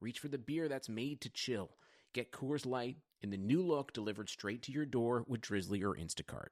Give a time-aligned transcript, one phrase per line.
[0.00, 1.70] reach for the beer that's made to chill.
[2.12, 5.94] Get Coors Light in the new look delivered straight to your door with Drizzly or
[5.94, 6.48] Instacart.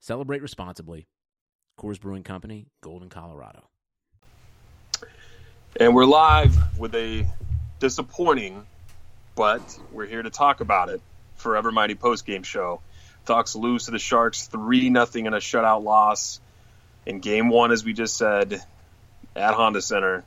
[0.00, 1.06] Celebrate responsibly.
[1.78, 3.68] Coors Brewing Company, Golden, Colorado.
[5.78, 7.26] And we're live with a
[7.80, 8.66] disappointing,
[9.34, 11.00] but we're here to talk about it.
[11.36, 12.80] Forever Mighty post game show.
[13.26, 16.40] Ducks lose to the Sharks 3 0 in a shutout loss.
[17.04, 18.62] In game one, as we just said,
[19.34, 20.24] at Honda Center.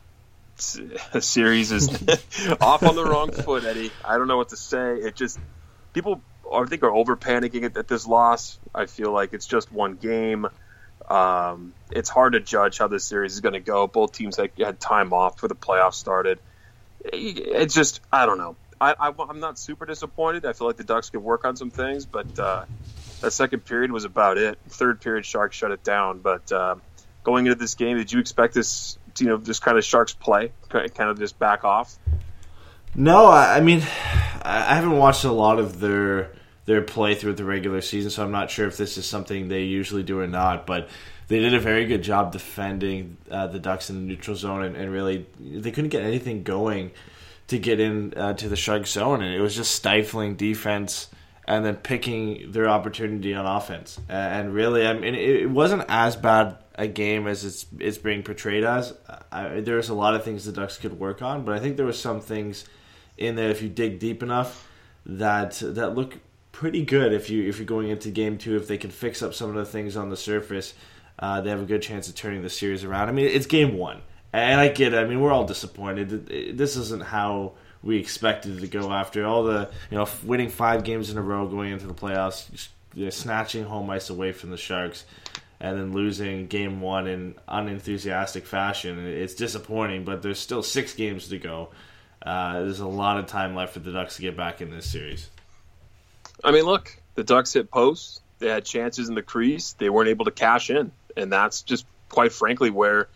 [1.19, 1.89] Series is
[2.61, 3.91] off on the wrong foot, Eddie.
[4.03, 4.95] I don't know what to say.
[4.95, 5.39] It just
[5.93, 8.59] people, I think, are over panicking at, at this loss.
[8.73, 10.47] I feel like it's just one game.
[11.09, 13.87] Um, it's hard to judge how this series is going to go.
[13.87, 16.39] Both teams had, had time off before the playoffs started.
[17.03, 18.55] It's just, I don't know.
[18.81, 20.45] I, am not super disappointed.
[20.45, 22.65] I feel like the Ducks could work on some things, but uh,
[23.21, 24.57] that second period was about it.
[24.69, 26.19] Third period, Sharks shut it down.
[26.19, 26.75] But uh,
[27.23, 28.97] going into this game, did you expect this?
[29.21, 31.97] You know, just kind of Sharks play, kind of just back off.
[32.95, 33.81] No, I mean,
[34.41, 36.31] I haven't watched a lot of their
[36.65, 39.63] their play throughout the regular season, so I'm not sure if this is something they
[39.63, 40.67] usually do or not.
[40.67, 40.89] But
[41.27, 44.75] they did a very good job defending uh, the Ducks in the neutral zone, and,
[44.75, 46.91] and, really they couldn't get anything going
[47.47, 51.09] to get in uh, to the Shark zone, and it was just stifling defense
[51.47, 53.99] and then picking their opportunity on offense.
[54.07, 58.63] And really, I mean, it wasn't as bad a game as it's it's being portrayed
[58.63, 58.93] as.
[59.31, 61.85] I, there's a lot of things the Ducks could work on, but I think there
[61.85, 62.63] were some things
[63.17, 64.67] in there if you dig deep enough
[65.05, 66.19] that that look
[66.53, 67.11] pretty good.
[67.11, 69.55] If you if you're going into game two, if they can fix up some of
[69.55, 70.73] the things on the surface,
[71.19, 73.09] uh, they have a good chance of turning the series around.
[73.09, 74.01] I mean, it's game one,
[74.31, 74.97] and I get it.
[74.97, 76.57] I mean, we're all disappointed.
[76.57, 77.53] This isn't how
[77.83, 81.21] we expected it to go after all the you know winning five games in a
[81.21, 82.69] row going into the playoffs,
[83.11, 85.03] snatching home ice away from the Sharks,
[85.59, 89.05] and then losing game one in unenthusiastic fashion.
[89.05, 91.69] It's disappointing, but there's still six games to go.
[92.21, 94.89] Uh, there's a lot of time left for the Ducks to get back in this
[94.89, 95.29] series.
[96.43, 98.21] I mean, look, the Ducks hit posts.
[98.39, 99.73] They had chances in the crease.
[99.73, 103.09] They weren't able to cash in, and that's just quite frankly where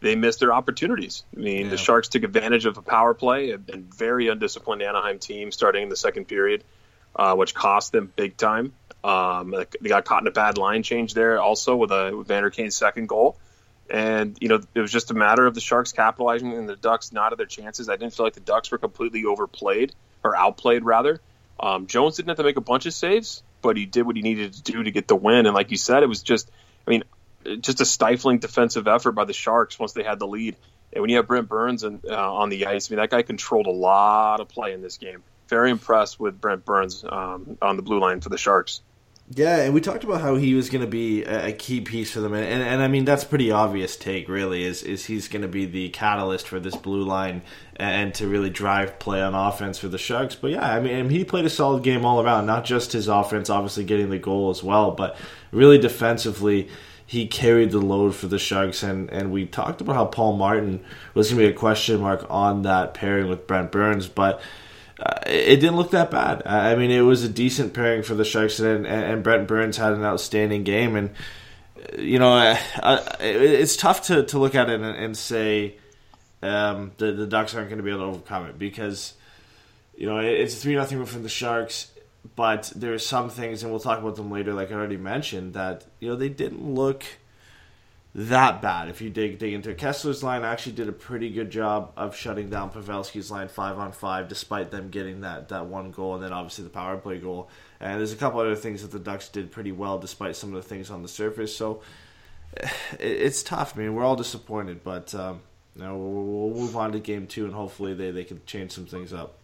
[0.00, 1.24] they missed their opportunities.
[1.36, 1.70] I mean, yeah.
[1.70, 5.82] the Sharks took advantage of a power play, a, a very undisciplined Anaheim team starting
[5.82, 6.64] in the second period,
[7.16, 8.72] uh, which cost them big time.
[9.02, 12.50] Um, they got caught in a bad line change there, also with a with Vander
[12.50, 13.38] Kane's second goal,
[13.88, 17.12] and you know it was just a matter of the Sharks capitalizing and the Ducks
[17.12, 17.88] not of their chances.
[17.88, 21.20] I didn't feel like the Ducks were completely overplayed or outplayed rather.
[21.58, 24.22] Um, Jones didn't have to make a bunch of saves, but he did what he
[24.22, 25.46] needed to do to get the win.
[25.46, 26.50] And like you said, it was just,
[26.86, 27.04] I mean,
[27.60, 30.56] just a stifling defensive effort by the Sharks once they had the lead.
[30.92, 33.66] And when you have Brent Burns uh, on the ice, I mean, that guy controlled
[33.66, 35.22] a lot of play in this game.
[35.48, 38.80] Very impressed with Brent Burns um, on the blue line for the Sharks.
[39.32, 42.18] Yeah, and we talked about how he was going to be a key piece for
[42.18, 44.28] them, and, and, and I mean that's pretty obvious take.
[44.28, 47.42] Really, is is he's going to be the catalyst for this blue line
[47.76, 50.34] and to really drive play on offense for the Sharks.
[50.34, 52.46] But yeah, I mean he played a solid game all around.
[52.46, 55.16] Not just his offense, obviously getting the goal as well, but
[55.52, 56.68] really defensively
[57.06, 60.84] he carried the load for the Sharks, and, and we talked about how Paul Martin
[61.14, 64.40] was going to be a question mark on that pairing with Brent Burns, but
[65.26, 66.46] it didn't look that bad.
[66.46, 69.92] I mean, it was a decent pairing for the Sharks, and, and Brent Burns had
[69.92, 71.10] an outstanding game, and
[71.98, 75.76] you know, uh, uh, it's tough to, to look at it and, and say
[76.42, 79.14] um, the the Ducks aren't going to be able to overcome it because
[79.96, 81.90] you know it's three nothing from the Sharks
[82.36, 84.52] but there are some things, and we'll talk about them later.
[84.52, 87.04] Like I already mentioned, that you know they didn't look
[88.14, 88.88] that bad.
[88.88, 89.78] If you dig dig into it.
[89.78, 93.92] Kesler's line, actually did a pretty good job of shutting down Pavelski's line five on
[93.92, 97.48] five, despite them getting that that one goal, and then obviously the power play goal.
[97.78, 100.62] And there's a couple other things that the Ducks did pretty well, despite some of
[100.62, 101.54] the things on the surface.
[101.54, 101.82] So
[102.98, 103.74] it's tough.
[103.76, 105.40] I mean, we're all disappointed, but um,
[105.76, 108.72] you know, we'll, we'll move on to game two, and hopefully they they can change
[108.72, 109.34] some things up.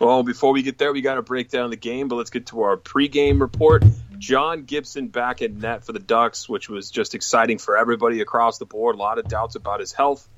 [0.00, 2.46] Well, before we get there, we got to break down the game, but let's get
[2.46, 3.82] to our pregame report.
[4.18, 8.58] John Gibson back in net for the Ducks, which was just exciting for everybody across
[8.58, 8.96] the board.
[8.96, 10.28] A lot of doubts about his health,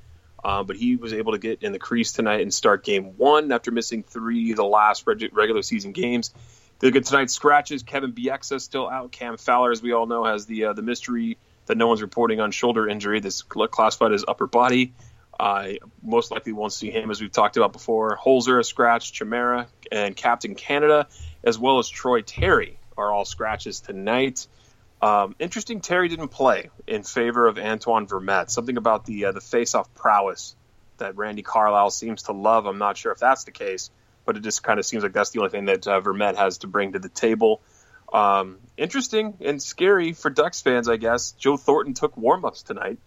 [0.44, 3.52] uh, but he was able to get in the crease tonight and start game one
[3.52, 6.32] after missing three of the last reg- regular season games.
[6.80, 7.82] The good tonight scratches.
[7.82, 9.10] Kevin Bieksa still out.
[9.10, 12.40] Cam Fowler, as we all know, has the uh, the mystery that no one's reporting
[12.40, 13.20] on shoulder injury.
[13.20, 14.94] This classified as upper body.
[15.40, 18.16] I most likely won't see him, as we've talked about before.
[18.16, 21.06] Holzer, a scratch, Chimera, and Captain Canada,
[21.44, 24.46] as well as Troy Terry, are all scratches tonight.
[25.00, 28.50] Um, interesting, Terry didn't play in favor of Antoine Vermette.
[28.50, 30.56] Something about the uh, the face-off prowess
[30.98, 32.66] that Randy Carlyle seems to love.
[32.66, 33.90] I'm not sure if that's the case,
[34.26, 36.58] but it just kind of seems like that's the only thing that uh, Vermette has
[36.58, 37.62] to bring to the table.
[38.12, 41.32] Um, interesting and scary for Ducks fans, I guess.
[41.32, 42.98] Joe Thornton took warm-ups tonight,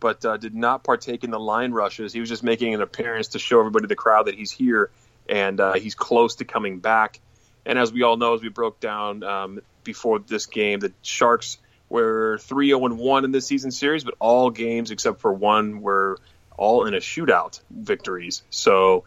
[0.00, 2.12] but uh, did not partake in the line rushes.
[2.12, 4.90] He was just making an appearance to show everybody the crowd that he's here
[5.28, 7.20] and uh, he's close to coming back.
[7.68, 11.58] And as we all know, as we broke down um, before this game, the Sharks
[11.88, 16.18] were 3 0 1 in this season series, but all games except for one were
[16.56, 18.42] all in a shootout victories.
[18.50, 19.04] So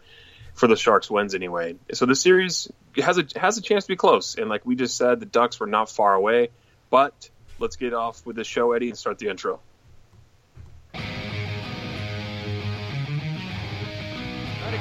[0.54, 1.74] for the Sharks wins anyway.
[1.92, 4.36] So the series has a has a chance to be close.
[4.36, 6.50] And like we just said, the Ducks were not far away.
[6.88, 7.28] But
[7.58, 9.60] let's get off with the show, Eddie, and start the intro.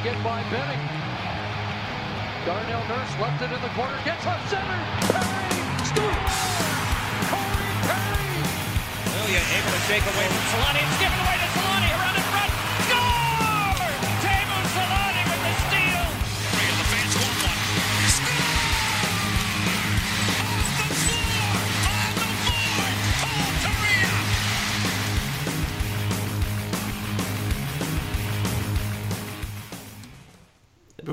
[0.03, 1.10] Get by Benning.
[2.45, 4.79] Darnell Nurse left it in the corner, gets up center.
[5.13, 6.37] Perry scoops.
[7.29, 8.41] Corey Perry.
[9.13, 11.70] Lilia able to shake away from Solani and skip it away to Solani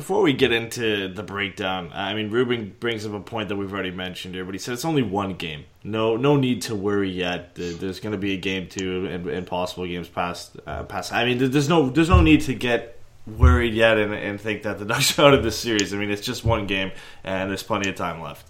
[0.08, 3.70] Before we get into the breakdown, I mean, Ruben brings up a point that we've
[3.70, 5.66] already mentioned here, but he said it's only one game.
[5.84, 7.54] No, no need to worry yet.
[7.54, 10.56] There's going to be a game two and, and possible games past.
[10.66, 11.12] Uh, past.
[11.12, 14.78] I mean, there's no, there's no need to get worried yet and, and think that
[14.78, 15.92] the Ducks are out of this series.
[15.92, 16.90] I mean, it's just one game,
[17.22, 18.46] and there's plenty of time left.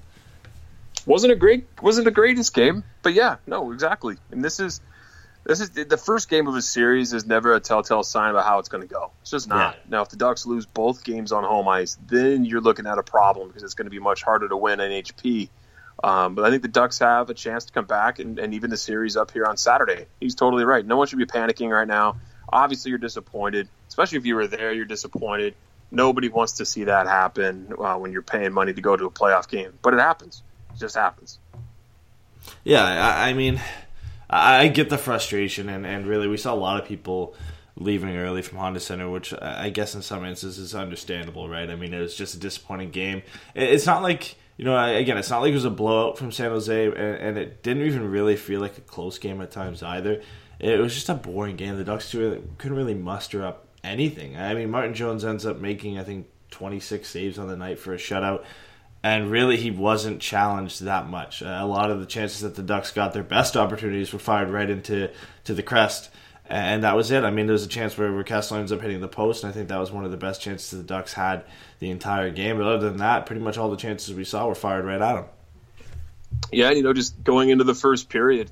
[1.07, 4.17] wasn't a great wasn't the greatest game, but yeah, no, exactly.
[4.31, 4.81] And this is
[5.45, 8.59] this is the first game of a series is never a telltale sign about how
[8.59, 9.13] it's going to go.
[9.23, 9.75] It's just not.
[9.75, 9.81] Yeah.
[9.89, 13.03] Now, if the Ducks lose both games on home ice, then you're looking at a
[13.03, 15.49] problem because it's going to be much harder to win in HP.
[16.03, 18.71] Um, but I think the Ducks have a chance to come back and, and even
[18.71, 20.07] the series up here on Saturday.
[20.21, 20.85] He's totally right.
[20.85, 22.17] No one should be panicking right now.
[22.51, 24.73] Obviously, you're disappointed, especially if you were there.
[24.73, 25.55] You're disappointed.
[25.91, 29.11] Nobody wants to see that happen uh, when you're paying money to go to a
[29.11, 30.43] playoff game, but it happens.
[30.75, 31.39] It just happens.
[32.63, 33.61] Yeah, I, I mean,
[34.31, 37.35] I, get the frustration, and, and really, we saw a lot of people
[37.77, 41.71] leaving early from Honda Center, which I guess in some instances is understandable, right?
[41.71, 43.23] I mean, it was just a disappointing game.
[43.55, 46.51] It's not like you know, again, it's not like it was a blowout from San
[46.51, 50.21] Jose, and, it didn't even really feel like a close game at times either.
[50.59, 51.77] It was just a boring game.
[51.77, 54.37] The Ducks couldn't really muster up anything.
[54.37, 57.95] I mean, Martin Jones ends up making, I think, 26 saves on the night for
[57.95, 58.45] a shutout
[59.03, 61.43] and really he wasn't challenged that much.
[61.43, 64.51] Uh, a lot of the chances that the Ducks got their best opportunities were fired
[64.51, 65.11] right into
[65.45, 66.11] to the crest,
[66.47, 67.25] and that was it.
[67.25, 69.51] I mean, there was a chance where, where Kesler ends up hitting the post, and
[69.51, 71.45] I think that was one of the best chances the Ducks had
[71.79, 72.57] the entire game.
[72.59, 75.15] But other than that, pretty much all the chances we saw were fired right at
[75.15, 75.25] them.
[76.53, 78.51] Yeah, you know, just going into the first period.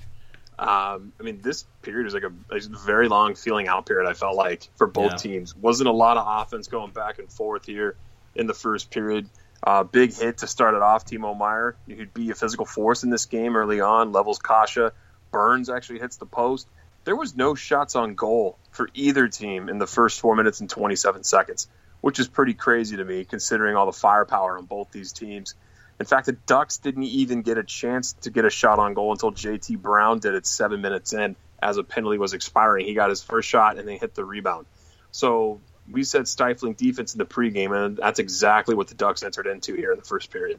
[0.59, 4.09] Um, I mean, this period was like a, a very long feeling out period.
[4.09, 5.17] I felt like for both Yeah.
[5.17, 7.97] teams wasn't a lot of offense going back and forth here
[8.35, 9.29] in the first period.
[9.63, 11.05] Uh, big hit to start it off.
[11.05, 14.91] Timo Meier, who'd be a physical force in this game early on, levels Kase.
[15.31, 16.69] Burns actually hits the post.
[17.05, 20.69] There was no shots on goal for either team in the first four minutes and
[20.69, 21.69] 27 seconds,
[22.01, 25.55] which is pretty crazy to me considering all the firepower on both these teams.
[25.99, 29.13] In fact, the Ducks didn't even get a chance to get a shot on goal
[29.13, 32.87] until JT Brown did it seven minutes in as a penalty was expiring.
[32.87, 34.67] He got his first shot and they hit the rebound.
[35.11, 39.47] So we said stifling defense in the pregame, and that's exactly what the Ducks entered
[39.47, 40.59] into here in the first period.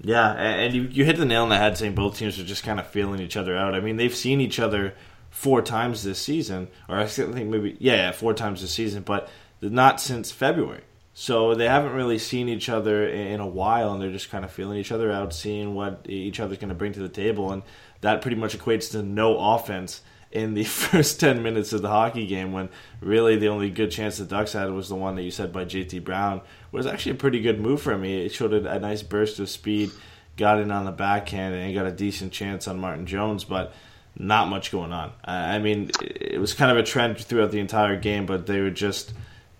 [0.00, 2.64] Yeah, and you, you hit the nail on the head saying both teams are just
[2.64, 3.74] kind of feeling each other out.
[3.74, 4.94] I mean, they've seen each other
[5.30, 9.28] four times this season, or I think maybe, yeah, yeah, four times this season, but
[9.60, 10.82] not since February.
[11.14, 14.50] So they haven't really seen each other in a while, and they're just kind of
[14.50, 17.62] feeling each other out, seeing what each other's going to bring to the table, and
[18.00, 20.00] that pretty much equates to no offense
[20.32, 22.68] in the first 10 minutes of the hockey game when
[23.00, 25.64] really the only good chance the Ducks had was the one that you said by
[25.64, 26.40] JT Brown
[26.72, 28.02] was actually a pretty good move for him.
[28.02, 29.90] He showed a, nice burst of speed,
[30.36, 33.72] got in on the backhand, and got a decent chance on Martin Jones, but
[34.18, 35.12] not much going on.
[35.24, 38.60] I I mean, it was kind of a trend throughout the entire game, but they
[38.60, 39.12] were just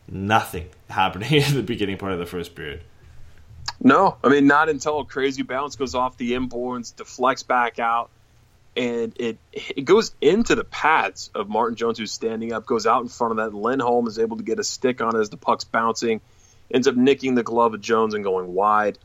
[0.08, 2.82] nothing happening in the beginning part of the first period.
[3.80, 8.10] No, I mean not until a crazy bounce goes off the inboards, deflects back out,
[8.76, 13.02] and it it goes into the pads of Martin Jones, who's standing up, goes out
[13.02, 13.56] in front of that.
[13.56, 16.20] Lindholm is able to get a stick on it as the puck's bouncing,
[16.70, 18.98] ends up nicking the glove of Jones and going wide.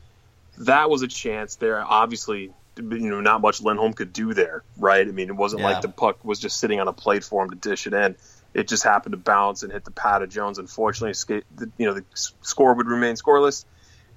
[0.58, 1.84] That was a chance there.
[1.84, 5.06] Obviously, you know, not much Lindholm could do there, right?
[5.06, 5.70] I mean, it wasn't Yeah.
[5.70, 8.16] like the puck was just sitting on a plate for him to dish it in.
[8.54, 10.58] It just happened to bounce and hit the pad of Jones.
[10.58, 11.12] Unfortunately,
[11.54, 13.64] the, you know the score would remain scoreless.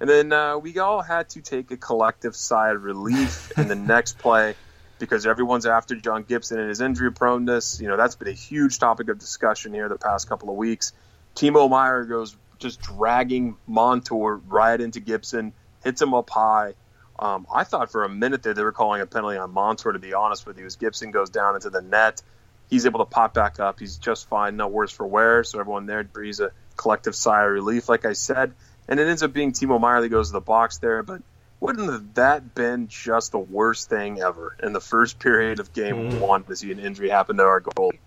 [0.00, 3.74] And then uh, we all had to take a collective sigh of relief in the
[3.92, 4.54] next play
[5.02, 7.80] because everyone's after John Gibson and his injury proneness.
[7.80, 10.92] You know that's been a huge topic of discussion here the past couple of weeks.
[11.34, 16.74] Timo Meier goes just dragging Montour right into Gibson, hits him up high.
[17.18, 19.90] Um, I thought for a minute there they were calling a penalty on Montour.
[19.90, 22.22] To be honest with you, as Gibson goes down into the net,
[22.70, 23.80] he's able to pop back up.
[23.80, 25.42] He's just fine, no worse for wear.
[25.42, 28.54] So everyone there breathes a collective sigh of relief, like I said.
[28.88, 31.02] And it ends up being Timo Meier that goes to the box there.
[31.02, 31.22] But
[31.62, 36.10] wouldn't have that been just the worst thing ever in the first period of game
[36.10, 36.18] mm.
[36.18, 37.98] one to see an injury happen to our goalie?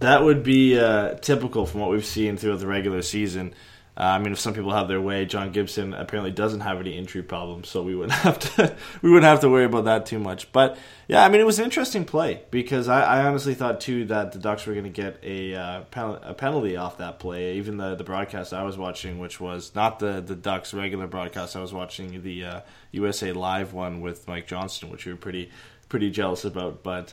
[0.00, 3.54] That would be uh, typical from what we've seen throughout the regular season.
[3.96, 6.96] Uh, I mean, if some people have their way, John Gibson apparently doesn't have any
[6.96, 10.18] injury problems, so we wouldn't have to we wouldn't have to worry about that too
[10.18, 10.50] much.
[10.52, 14.06] But yeah, I mean, it was an interesting play because I, I honestly thought too
[14.06, 17.56] that the Ducks were going to get a uh, pen- a penalty off that play.
[17.56, 21.54] Even the the broadcast I was watching, which was not the the Ducks regular broadcast,
[21.54, 22.60] I was watching the uh,
[22.92, 25.50] USA Live one with Mike Johnston, which we were pretty
[25.88, 27.12] pretty jealous about, but.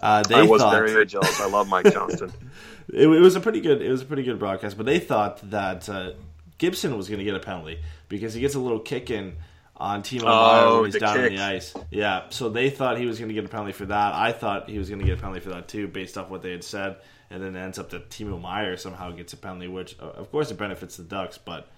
[0.00, 1.40] Uh, I was thought, very jealous.
[1.40, 2.32] I love Mike Johnston.
[2.88, 3.82] it, it, was a pretty good.
[3.82, 6.12] It was a pretty good broadcast, but they thought that uh,
[6.56, 9.36] Gibson was going to get a penalty because he gets a little kick in
[9.76, 11.30] on Timo oh, Meier when he's down kick.
[11.30, 11.74] on the ice.
[11.90, 14.14] Yeah, so they thought he was going to get a penalty for that.
[14.14, 16.42] I thought he was going to get a penalty for that too, based off what
[16.42, 16.96] they had said.
[17.30, 20.50] And then it ends up that Timo Meier somehow gets a penalty, which of course
[20.50, 21.68] it benefits the Ducks, but.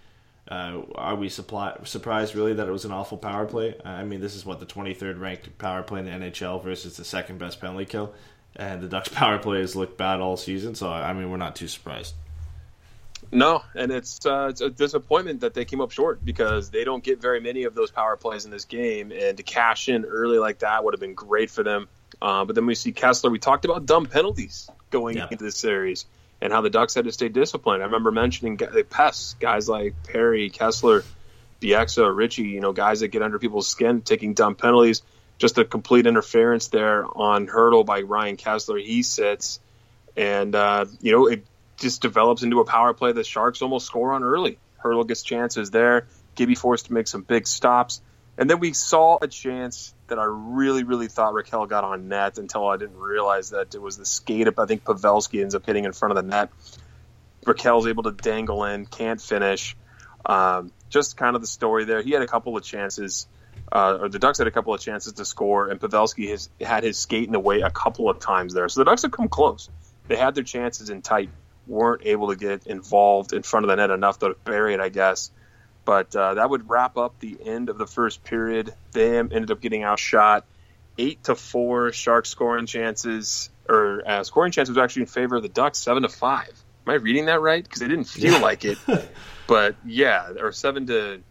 [0.48, 3.74] Uh, are we supply, surprised really that it was an awful power play?
[3.84, 7.04] I mean, this is what the 23rd ranked power play in the NHL versus the
[7.04, 8.12] second best penalty kill,
[8.56, 10.74] and the Ducks' power play has looked bad all season.
[10.74, 12.14] So I mean, we're not too surprised.
[13.30, 17.04] No, and it's uh, it's a disappointment that they came up short because they don't
[17.04, 20.38] get very many of those power plays in this game, and to cash in early
[20.38, 21.88] like that would have been great for them.
[22.20, 23.30] Uh, but then we see Kesler.
[23.30, 25.28] We talked about dumb penalties going yeah.
[25.30, 26.04] into this series
[26.42, 27.82] and how the Ducks had to stay disciplined.
[27.82, 31.04] I remember mentioning the pests, guys like Perry, Kesler,
[31.60, 35.02] Bieksa, Ritchie, you know, guys that get under people's skin, taking dumb penalties.
[35.38, 38.84] Just a complete interference there on Hertl by Ryan Kesler.
[38.84, 39.60] He sits,
[40.16, 41.44] and uh, you know it
[41.78, 43.12] just develops into a power play.
[43.12, 44.58] The Sharks almost score on early.
[44.82, 46.06] Hertl gets chances there.
[46.34, 48.02] Gibby forced to make some big stops.
[48.38, 52.38] And then we saw a chance that I really, really thought Rakell got on net
[52.38, 54.58] until I didn't realize that it was the skate up.
[54.58, 56.50] I think Pavelski ends up hitting in front of the net.
[57.44, 59.76] Rakell's able to dangle in, can't finish.
[60.24, 62.02] Um, just kind of the story there.
[62.02, 63.26] He had a couple of chances,
[63.70, 66.84] uh, or the Ducks had a couple of chances to score, and Pavelski has had
[66.84, 68.68] his skate in the way a couple of times there.
[68.68, 69.68] So the Ducks have come close.
[70.08, 71.30] They had their chances in tight,
[71.66, 74.88] weren't able to get involved in front of the net enough to bury it, I
[74.88, 75.30] guess.
[75.84, 78.72] But uh, that would wrap up the end of the first period.
[78.92, 80.44] They ended up getting outshot
[80.98, 81.92] eight to four.
[81.92, 86.02] Sharks scoring chances or uh, scoring chances was actually in favor of the Ducks, seven
[86.02, 86.52] to five.
[86.86, 87.62] Am I reading that right?
[87.62, 88.78] Because it didn't feel like it,
[89.46, 91.22] but yeah, or seven to.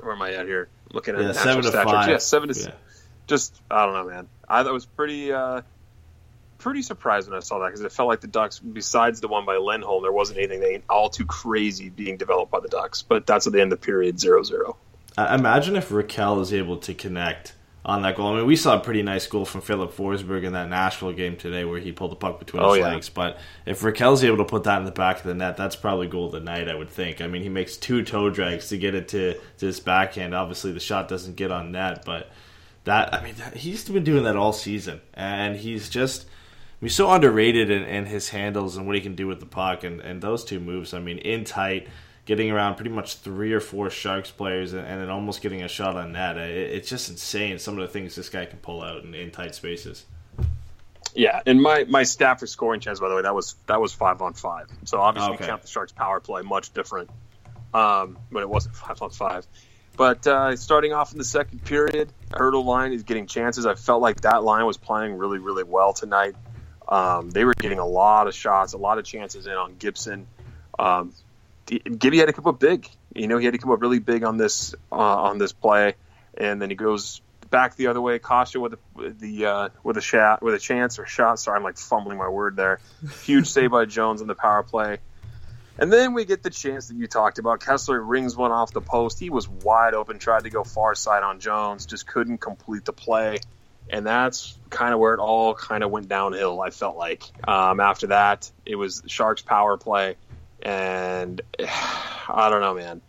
[0.00, 0.68] Where am I at here?
[0.92, 2.08] Looking at yeah, seven to five.
[2.08, 2.58] Yeah, seven to.
[2.58, 2.72] Yeah.
[3.26, 4.28] Just I don't know, man.
[4.48, 5.32] I thought it was pretty.
[5.32, 5.62] Uh,
[6.64, 9.44] pretty surprised when I saw that because it felt like the Ducks, besides the one
[9.44, 13.02] by Lindholm, there wasn't anything that all too crazy being developed by the Ducks.
[13.02, 14.74] But that's at the end of the period, 0-0.
[15.18, 17.54] Imagine if Rakell is able to connect
[17.84, 18.28] on that goal.
[18.28, 21.36] I mean, we saw a pretty nice goal from Filip Forsberg in that Nashville game
[21.36, 22.92] today where he pulled the puck between oh, his yeah.
[22.94, 23.10] legs.
[23.10, 26.06] But if Rakell's able to put that in the back of the net, that's probably
[26.06, 27.20] goal of the night, I would think.
[27.20, 30.34] I mean, he makes two toe drags to get it to, to his backhand.
[30.34, 32.30] Obviously, the shot doesn't get on net, but
[32.84, 35.02] that, I mean, he's been doing that all season.
[35.12, 36.24] And he's just
[36.84, 39.84] he's so underrated in, in, his handles and what he can do with the puck.
[39.84, 41.88] And, and those two moves, I mean, in tight,
[42.26, 45.68] getting around pretty much three or four Sharks players and, and then almost getting a
[45.68, 46.36] shot on net.
[46.36, 49.30] It, it's just insane some of the things this guy can pull out in, in
[49.30, 50.04] tight spaces.
[51.14, 53.92] Yeah, and my my stat for scoring chance, by the way, that was that was
[53.92, 54.66] five on five.
[54.84, 55.46] So obviously, okay.
[55.46, 57.08] count the Sharks' power play much different,
[57.72, 59.46] um, but it wasn't five on five.
[59.96, 63.64] But uh, starting off in the second period, Hertl line is getting chances.
[63.64, 66.34] I felt like that line was playing really, really well tonight.
[66.94, 70.28] Um, they were getting a lot of shots, a lot of chances in on Gibson.
[70.78, 71.12] Um,
[71.66, 72.88] Gibby had to come up big.
[73.16, 75.94] You know, he had to come up really big on this uh, on this play,
[76.36, 77.20] and then he goes
[77.50, 78.20] back the other way.
[78.20, 81.40] Kase with the, the uh, with a shot with a chance or shot.
[81.40, 82.78] Sorry, I'm like fumbling my word there.
[83.24, 84.98] Huge save by Jones on the power play.
[85.76, 87.58] And then we get the chance that you talked about.
[87.58, 89.18] Kesler rings one off the post.
[89.18, 92.92] He was wide open, tried to go far side on Jones, just couldn't complete the
[92.92, 93.40] play
[93.90, 96.60] and that's kind of where it all kind of went downhill.
[96.60, 100.16] I felt like um, after that, it was Sharks power play,
[100.62, 103.00] and I don't know, man.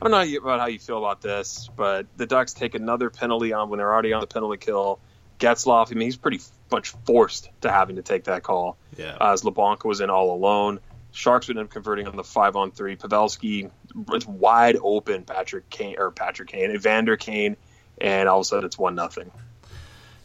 [0.00, 3.52] I don't know about how you feel about this, but the Ducks take another penalty
[3.52, 4.98] on when they're already on the penalty kill.
[5.38, 8.78] Getzlaf, I mean, he's pretty much forced to having to take that call.
[8.96, 9.16] Yeah.
[9.20, 10.80] Uh, as Labanc was in all alone.
[11.12, 12.96] Sharks would end up converting on the five on three.
[12.96, 13.70] Pavelski,
[14.12, 15.24] it's wide open.
[15.24, 17.56] Patrick Kane or Patrick Kane, Evander Kane,
[18.00, 19.30] and all of a sudden it's one nothing.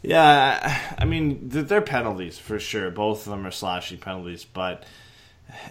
[0.02, 2.90] Yeah, I mean, they're penalties for sure.
[2.90, 4.84] Both of them are slashing penalties, but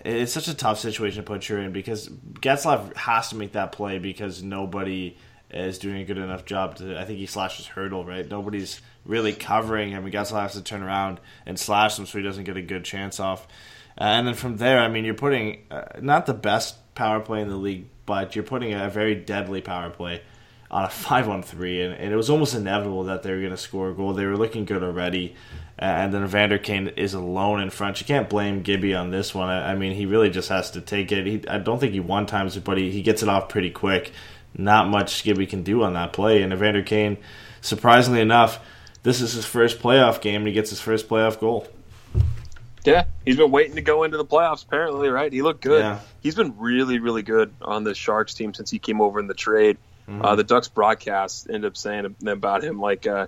[0.04, 3.72] it's such a tough situation to put you in because Getzlaf has to make that
[3.72, 5.18] play because nobody
[5.52, 7.00] is doing a good enough job to.
[7.00, 8.28] I think he slashes Hertl, right?
[8.28, 10.10] Nobody's really covering him.
[10.10, 13.20] Getzlaf has to turn around and slash him so he doesn't get a good chance
[13.20, 13.48] off.
[13.98, 17.50] And then from there, I mean, you're putting uh, not the best power play in
[17.50, 20.22] the league, but you're putting a very deadly power play
[20.72, 23.52] on a five on three, and, and it was almost inevitable that they were going
[23.52, 24.14] to score a goal.
[24.14, 25.36] They were looking good already,
[25.78, 28.00] and then Evander Kane is alone in front.
[28.00, 29.50] You can't blame Gibby on this one.
[29.50, 31.26] I, I mean, he really just has to take it.
[31.26, 33.70] He, I don't think he one times it, but he, he gets it off pretty
[33.70, 34.12] quick.
[34.58, 37.18] Not much Gibby can do on that play, and Evander Kane,
[37.62, 38.60] surprisingly enough,
[39.04, 41.68] this is his first playoff game, and he gets his first playoff goal.
[42.86, 44.64] Yeah, he's been waiting to go into the playoffs.
[44.64, 45.34] Apparently, right?
[45.34, 45.82] He looked good.
[45.82, 46.00] Yeah.
[46.22, 49.34] He's been really, really good on the Sharks team since he came over in the
[49.34, 49.78] trade.
[50.08, 50.24] Mm-hmm.
[50.24, 53.28] Uh, the Ducks broadcast ended up saying about him like, uh,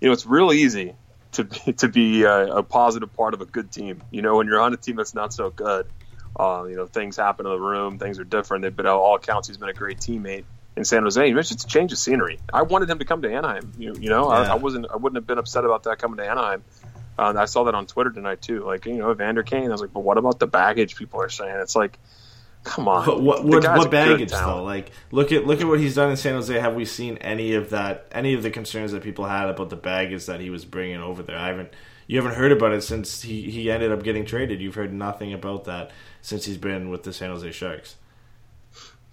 [0.00, 0.94] you know, it's real easy
[1.32, 4.02] to be, to be a, a positive part of a good team.
[4.10, 5.86] You know, when you're on a team that's not so good,
[6.38, 8.62] uh, you know, things happen in the room, things are different.
[8.62, 10.44] They've But all accounts, he's been a great teammate
[10.76, 11.26] in San Jose.
[11.26, 12.40] You mentioned it's a change of scenery.
[12.52, 13.72] I wanted him to come to Anaheim.
[13.78, 16.28] You, you know, I, I wasn't, I wouldn't have been upset about that coming to
[16.28, 16.64] Anaheim.
[17.16, 18.64] Uh, I saw that on Twitter tonight too.
[18.64, 19.66] Like, you know, Evander Kane.
[19.66, 20.96] I was like, but what about the baggage?
[20.96, 21.98] People are saying it's like,
[22.64, 23.06] come on.
[23.06, 24.62] But what what, what baggage though?
[24.64, 26.58] Like look at look at what he's done in San Jose.
[26.58, 28.06] Have we seen any of that?
[28.10, 31.22] Any of the concerns that people had about the baggage that he was bringing over
[31.22, 31.38] there?
[31.38, 31.72] I haven't.
[32.06, 34.60] You haven't heard about it since he, he ended up getting traded.
[34.60, 35.90] You've heard nothing about that
[36.20, 37.96] since he's been with the San Jose Sharks.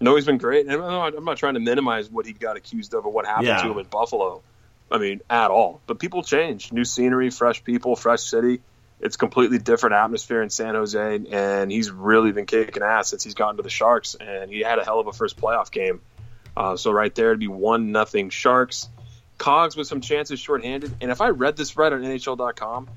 [0.01, 0.65] No, he's been great.
[0.65, 3.25] And I'm not, I'm not trying to minimize what he got accused of or what
[3.25, 3.61] happened Yeah.
[3.61, 4.41] to him in Buffalo.
[4.91, 5.79] I mean, at all.
[5.87, 6.73] But people change.
[6.73, 8.59] New scenery, fresh people, fresh city.
[9.01, 13.33] It's completely different atmosphere in San Jose, and he's really been kicking ass since he's
[13.33, 14.15] gotten to the Sharks.
[14.15, 16.01] And he had a hell of a first playoff game.
[16.55, 18.89] Uh, so right there, it'd be one nothing Sharks.
[19.37, 20.93] Cogs with some chances shorthanded.
[21.01, 22.89] And if I read this right on NHL.com,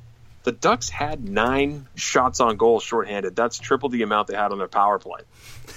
[0.43, 3.35] the Ducks had nine shots on goal shorthanded.
[3.35, 5.21] That's triple the amount they had on their power play.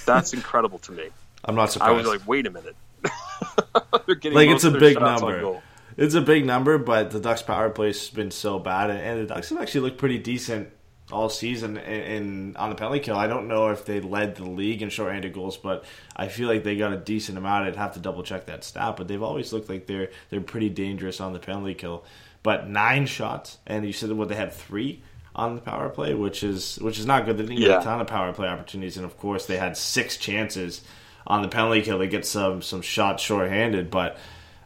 [0.04, 1.08] That's incredible to me.
[1.42, 1.90] I'm not surprised.
[1.90, 2.76] I was like, wait a minute.
[4.06, 5.62] They're getting like it's a big number.
[5.98, 9.34] It's a big number, but the Ducks' power play's been so bad, and, and the
[9.34, 10.70] Ducks have actually looked pretty decent
[11.10, 13.16] all season in, in on the penalty kill.
[13.16, 15.84] I don't know if they led the league in shorthanded goals, but
[16.14, 17.66] I feel like they got a decent amount.
[17.66, 20.68] I'd have to double check that stat, but they've always looked like they're they're pretty
[20.68, 22.04] dangerous on the penalty kill.
[22.44, 25.02] But nine shots, and you said what they had three
[25.34, 27.38] on the power play, which is which is not good.
[27.38, 27.80] They didn't get Yeah.
[27.80, 30.82] a ton of power play opportunities, and of course they had six chances
[31.26, 34.16] on the penalty kill to get some some shots shorthanded, but.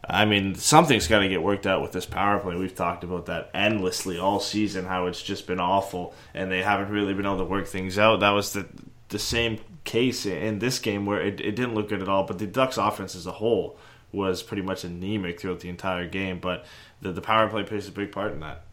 [0.09, 2.57] I mean, something's got to get worked out with this power play.
[2.57, 6.91] We've talked about that endlessly all season, how it's just been awful, and they haven't
[6.91, 8.21] really been able to work things out.
[8.21, 8.67] That was the
[9.11, 12.25] the same case in this game where it, it didn't look good at all.
[12.25, 13.77] But the Ducks' offense as a whole
[14.11, 16.41] was pretty much anemic throughout the entire game.
[16.41, 16.65] But
[17.01, 18.65] the, the power play plays a big part in that.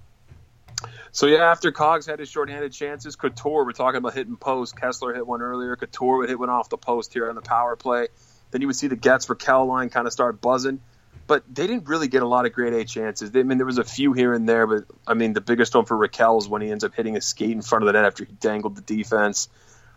[1.11, 4.75] So yeah, after Cogs had his shorthanded chances, Couture, we're talking about hitting post.
[4.75, 5.75] Kesler hit one earlier.
[5.75, 8.07] Couture would hit one off the post here on the power play.
[8.51, 10.79] Then you would see the Gets for Cal line kind of start buzzing.
[11.29, 13.29] But they didn't really get a lot of grade A chances.
[13.29, 15.75] They, I mean, there was a few here and there, but I mean, the biggest
[15.75, 17.93] one for Rakell is when he ends up hitting a skate in front of the
[17.93, 19.47] net after he dangled the defense.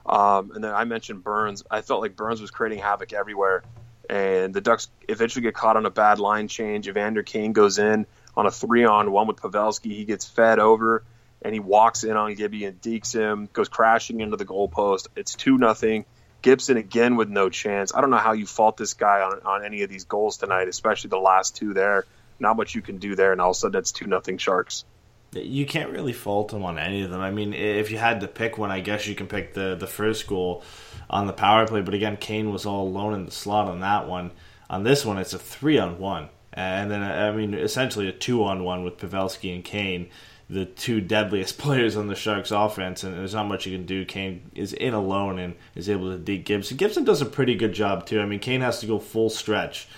[0.05, 1.65] Um, and then I mentioned Burns.
[1.71, 3.63] I felt like Burns was creating havoc everywhere.
[4.11, 6.87] And the Ducks eventually get caught on a bad line change.
[6.87, 8.05] Evander Kane goes in
[8.37, 9.87] on a three on one with Pavelski.
[9.87, 11.03] He gets fed over
[11.41, 15.09] and he walks in on Gibby and dekes him, goes crashing into the goalpost.
[15.17, 16.05] It's 2 nothing.
[16.43, 17.95] Gibson again with no chance.
[17.95, 20.69] I don't know how you fault this guy on, on any of these goals tonight,
[20.69, 22.05] especially the last two there.
[22.39, 24.85] Not much you can do there, and all of a sudden it's 2 nothing Sharks.
[25.33, 27.21] You can't really fault him on any of them.
[27.21, 29.87] I mean, if you had to pick one, I guess you can pick the the
[29.87, 30.63] first goal
[31.09, 31.81] on the power play.
[31.81, 34.33] But again, Kane was all alone in the slot on that one.
[34.69, 38.45] On this one, it's a three on one, and then I mean, essentially a two
[38.45, 40.11] on one with Pavelski and Kane,
[40.53, 43.05] the two deadliest players on the Sharks' offense.
[43.05, 44.05] And there's not much you can do.
[44.05, 46.77] Kane is in alone and is able to dig Gibson.
[46.77, 48.21] Gibson does a pretty good job too.
[48.21, 49.89] I mean, Kane has to go full stretch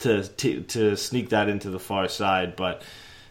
[0.00, 2.82] to to, to sneak that into the far side, but.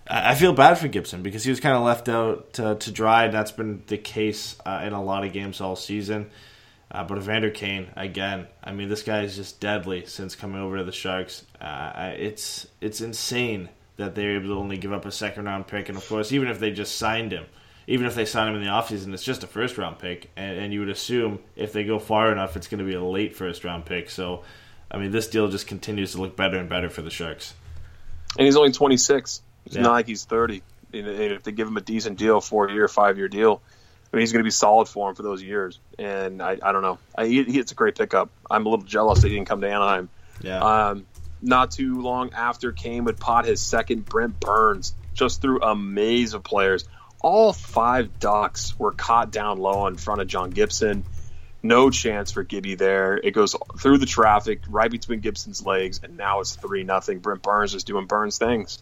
[0.07, 3.25] I feel bad for Gibson because he was kind of left out to, to dry.
[3.25, 6.31] and That's been the case uh, in a lot of games all season.
[6.91, 10.79] Uh, but Evander Kane, again, I mean, this guy is just deadly since coming over
[10.79, 11.45] to the Sharks.
[11.61, 13.69] Uh, it's it's insane
[14.01, 15.89] that they're able to only give up a second round pick.
[15.89, 17.45] And of course, even if they just signed him,
[17.87, 20.29] even if they sign him in the offseason, it's just a first round pick.
[20.35, 23.03] And, and you would assume if they go far enough, it's going to be a
[23.03, 24.09] late first round pick.
[24.09, 24.43] So,
[24.89, 27.53] I mean, this deal just continues to look better and better for the Sharks.
[28.37, 29.41] And he's only 26.
[29.65, 29.81] It's Yeah.
[29.81, 30.61] not like he's 30.
[30.93, 33.61] And if they give him a decent deal, four year, five year deal,
[34.11, 35.79] I mean, he's going to be solid for him for those years.
[35.97, 36.97] And I, I don't know.
[37.17, 38.29] I, he, it's a great pickup.
[38.49, 40.09] I'm a little jealous that he didn't come to Anaheim.
[40.41, 40.59] Yeah.
[40.59, 41.05] Um,
[41.41, 46.33] not too long after Kane would pot his second, Brent Burns just through a maze
[46.33, 46.87] of players.
[47.21, 51.03] All five Ducks were caught down low in front of John Gibson.
[51.63, 53.17] No chance for Gibby there.
[53.17, 57.19] It goes through the traffic, right between Gibson's legs, and now it's three nothing.
[57.19, 58.81] Brent Burns is doing Burns things.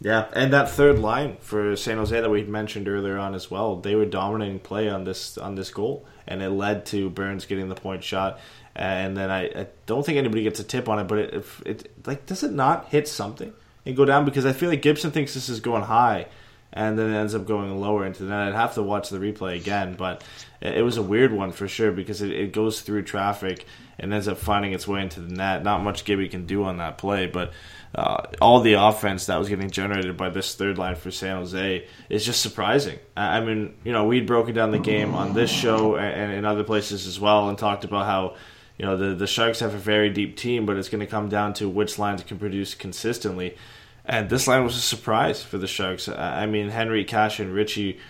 [0.00, 3.76] Yeah, and that third line for San Jose that we mentioned earlier on as well,
[3.76, 7.68] they were dominating play on this on this goal, and it led to Burns getting
[7.68, 8.40] the point shot.
[8.74, 11.62] And then I, I don't think anybody gets a tip on it, but it, if
[11.66, 13.52] it like does it not hit something
[13.84, 16.26] and go down because I feel like Gibson thinks this is going high,
[16.72, 18.48] and then it ends up going lower into the net.
[18.48, 20.24] I'd have to watch the replay again, but
[20.60, 23.66] it, was a weird one for sure because it, it goes through traffic
[23.98, 25.62] and ends up finding its way into the net.
[25.62, 27.52] Not much Gibby can do on that play, but
[27.94, 31.86] uh, all the offense that was getting generated by this third line for San Jose
[32.08, 32.98] is just surprising.
[33.16, 36.64] I mean, you know, we'd broken down the game on this show and in other
[36.64, 38.36] places as well, and talked about how
[38.82, 41.28] you know the the Sharks have a very deep team, but it's going to come
[41.28, 43.56] down to which lines can produce consistently.
[44.04, 46.08] And this line was a surprise for the Sharks.
[46.08, 48.00] I mean, Henrique, Kase, and Ritchie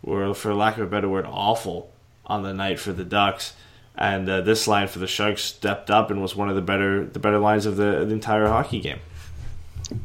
[0.00, 1.90] were, for lack of a better word, awful
[2.24, 3.52] on the night for the Ducks.
[3.96, 7.04] And uh, this line for the Sharks stepped up and was one of the better
[7.04, 9.00] the better lines of the, the entire hockey game.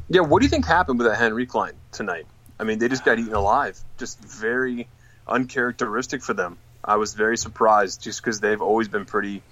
[0.09, 2.27] Yeah, what do you think happened with that Henrique line tonight?
[2.59, 3.79] I mean, they just got eaten alive.
[3.97, 4.89] Just very
[5.25, 6.57] uncharacteristic for them.
[6.83, 9.43] I was very surprised just because they've always been pretty,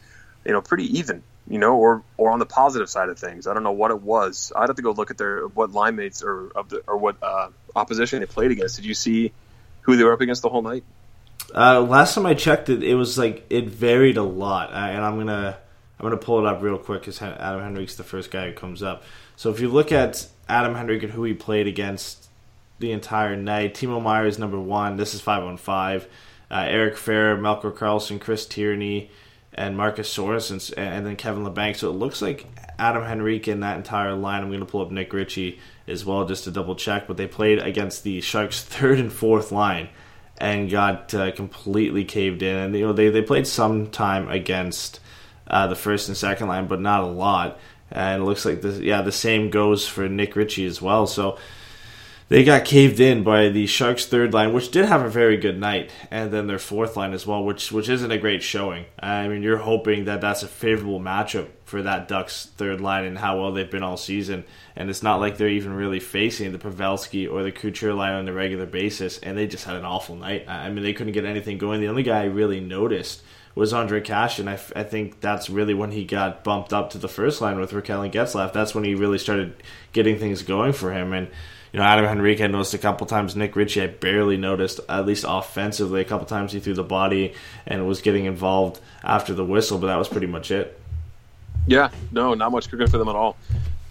[0.46, 3.48] you know, pretty even, you know, or or on the positive side of things.
[3.48, 4.52] I don't know what it was.
[4.56, 7.18] I'd have to go look at their what line mates or of the or what
[7.22, 8.78] uh, opposition they played against.
[8.78, 9.32] Did you see
[9.82, 10.84] who they were up against the whole night?
[11.56, 15.04] Uh, last time I checked it, it was like it varied a lot, uh, and
[15.04, 15.58] I'm gonna
[16.00, 18.84] I'm gonna pull it up real quick because Adam Henrique's the first guy who comes
[18.84, 19.04] up.
[19.36, 22.28] So if you look at Adam Henrique and who he played against
[22.80, 24.98] the entire night, Timo Meier is number one.
[24.98, 26.08] This is five on five.
[26.50, 29.10] Uh, Eric Fehr, Melker Karlsson, Chris Tierney,
[29.58, 31.78] and Marcus Sorensen, and then Kevin Labanc.
[31.78, 32.46] So it looks like
[32.78, 34.44] Adam Henrique in that entire line.
[34.44, 37.08] I'm going to pull up Nick Ritchie as well just to double check.
[37.08, 39.90] But they played against the Sharks' third and fourth line
[40.38, 42.56] and got uh, completely caved in.
[42.56, 45.00] And you know they they played some time against
[45.48, 47.60] uh, the first and second line, but not a lot.
[47.90, 51.08] And it looks like the yeah the same goes for Nick Ritchie as well.
[51.08, 51.40] So
[52.30, 55.60] they got caved in by the Sharks' third line, which did have a very good
[55.60, 58.86] night, and then their fourth line as well, which which isn't a great showing.
[59.00, 63.18] I mean, you're hoping that that's a favorable matchup for that Ducks' third line and
[63.18, 64.46] how well they've been all season.
[64.76, 68.28] And it's not like they're even really facing the Pavelski or the Couture line on
[68.28, 70.46] a regular basis, and they just had an awful night.
[70.48, 71.82] I mean, they couldn't get anything going.
[71.82, 73.22] The only guy I really noticed
[73.56, 76.98] was Ondrej Kase, and I, I think that's really when he got bumped up to
[76.98, 78.54] the first line with Rakell and Getzlaf.
[78.54, 79.56] That's when he really started
[79.94, 81.12] getting things going for him.
[81.12, 81.30] And
[81.78, 83.36] you know, Adam Henrique I noticed a couple times.
[83.36, 86.02] Nick Ritchie I barely noticed, at least offensively.
[86.02, 87.36] A couple times he threw the body
[87.68, 90.80] and was getting involved after the whistle, but that was pretty much it.
[91.68, 93.38] Yeah, no, not much good for them at all.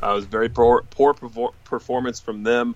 [0.02, 1.14] Uh, it was very poor, poor
[1.62, 2.74] performance from them.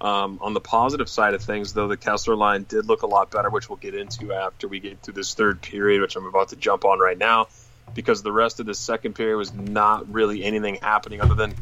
[0.00, 3.32] Um, on the positive side of things, though, the Kesler line did look a lot
[3.32, 6.50] better, which we'll get into after we get through this third period, which I'm about
[6.50, 7.48] to jump on right now,
[7.94, 11.52] because the rest of the second period was not really anything happening other than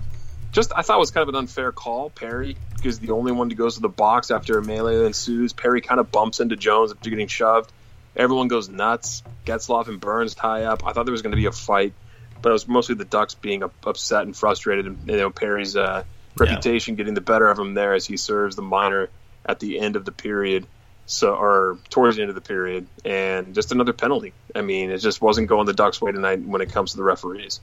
[0.53, 2.11] just I thought it was kind of an unfair call.
[2.11, 5.53] Perry is the only one who goes to the box after a melee ensues.
[5.53, 7.71] Perry kind of bumps into Jones after getting shoved.
[8.17, 9.23] Everyone goes nuts.
[9.47, 10.85] Getzlaf and Burns tie up.
[10.87, 11.93] I thought there was going to be a fight,
[12.43, 15.77] but it was mostly the Ducks being up- upset and frustrated, and you know Perry's
[15.77, 16.03] uh,
[16.37, 19.09] reputation getting the better of him there as he serves the minor
[19.47, 20.67] at the end of the period,
[21.07, 24.33] so or towards the end of the period, and just another penalty.
[24.55, 27.05] I mean, it just wasn't going the Ducks' way tonight when it comes to the
[27.05, 27.61] referees.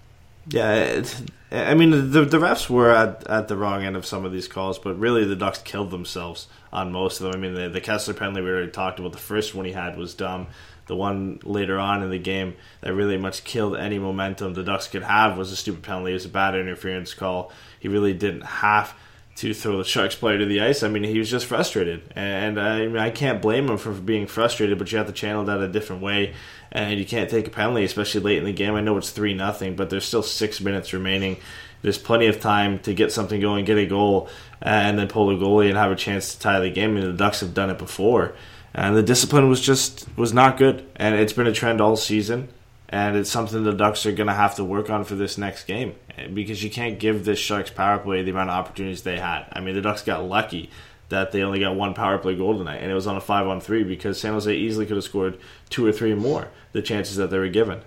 [0.50, 1.04] Yeah,
[1.52, 4.48] I mean the the refs were at, at the wrong end of some of these
[4.48, 7.36] calls, but really the Ducks killed themselves on most of them.
[7.36, 9.12] I mean the the Kesler penalty we already talked about.
[9.12, 10.48] The first one he had was dumb.
[10.86, 14.88] The one later on in the game that really much killed any momentum the Ducks
[14.88, 16.12] could have was a stupid penalty.
[16.12, 17.52] It was a bad interference call.
[17.78, 18.94] He really didn't have
[19.38, 20.82] to throw the Sharks player to the ice.
[20.82, 24.26] I mean, he was just frustrated, and I, mean, I can't blame him for being
[24.26, 24.80] frustrated.
[24.80, 26.34] But you have to channel that a different way,
[26.72, 28.74] and you can't take a penalty, especially late in the game.
[28.74, 31.38] I know it's three nothing, but there's still six minutes remaining.
[31.84, 34.28] There's plenty of time to get something going, get a goal,
[34.60, 36.96] and then pull a goalie and have a chance to tie the game.
[36.96, 38.34] Mean, the Ducks have done it before,
[38.74, 42.50] and the discipline was just was not good, and it's been a trend all season
[42.90, 45.66] and it's something the Ducks are going to have to work on for this next
[45.66, 45.96] game
[46.34, 49.46] because you can't give this Sharks power play the amount of opportunities they had.
[49.52, 50.70] I mean, the Ducks got lucky
[51.10, 53.48] that they only got one power play goal tonight, and it was on a five
[53.48, 55.38] on three because San Jose easily could have scored
[55.70, 57.82] two or three more the chances that they were given.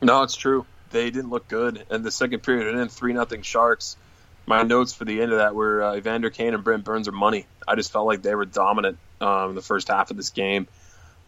[0.00, 0.66] No, it's true.
[0.90, 3.96] They didn't look good, and the second period and then three nothing Sharks.
[4.46, 7.12] my notes for the end of that were uh, Evander Kane and Brent Burns are
[7.12, 7.46] money.
[7.66, 10.68] I just felt like they were dominant um, in the first half of this game.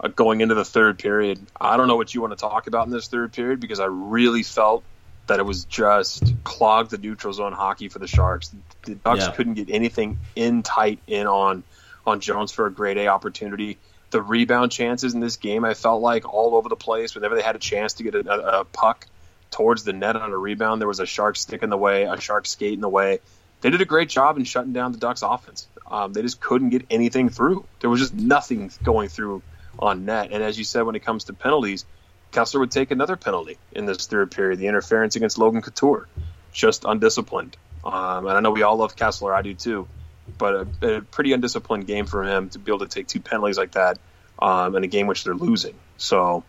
[0.01, 2.87] Uh, going into the third period, I don't know what you want to talk about
[2.87, 4.85] in this third period because I really felt
[5.27, 8.51] that it was just clogged the neutral zone hockey for the Sharks.
[8.83, 9.31] The Ducks Yeah.
[9.33, 11.63] couldn't get anything in tight in on
[12.07, 13.77] on Jones for a grade A opportunity.
[14.11, 17.15] The rebound chances in this game, I felt like all over the place.
[17.15, 19.07] Whenever they had a chance to get a, a, puck
[19.51, 22.19] towards the net on a rebound, there was a Shark stick in the way, a
[22.19, 23.19] Shark skate in the way.
[23.61, 25.67] They did a great job in shutting down the Ducks' offense.
[25.87, 27.67] Um, they just couldn't get anything through.
[27.81, 29.43] There was just nothing going through
[29.79, 30.31] on net.
[30.33, 31.85] And as you said, when it comes to penalties,
[32.33, 36.09] Kesler would take another penalty in this third period, the interference against Logan Couture.
[36.53, 37.57] Just undisciplined.
[37.85, 39.89] Um, and I know we all love Kesler, I do too.
[40.37, 43.57] But a, a pretty undisciplined game for him to be able to take two penalties
[43.57, 43.99] like that
[44.39, 45.75] um, in a game which they're losing.
[45.97, 46.45] So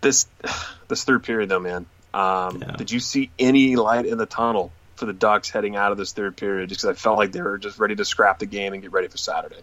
[0.00, 0.26] this
[0.88, 2.72] this third period, though, man, um, Yeah.
[2.76, 6.12] did you see any light in the tunnel for the Ducks heading out of this
[6.12, 6.68] third period?
[6.68, 8.90] Just because I felt like they were just ready to scrap the game and get
[8.92, 9.60] ready for Saturday.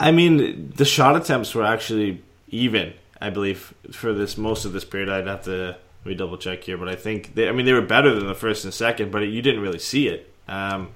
[0.00, 2.94] I mean, the shot attempts were actually even.
[3.20, 5.76] I believe for this most of this period, I'd have to
[6.08, 8.34] me double check here, but I think they, I mean they were better than the
[8.34, 10.32] first and second, but you didn't really see it.
[10.48, 10.90] Um,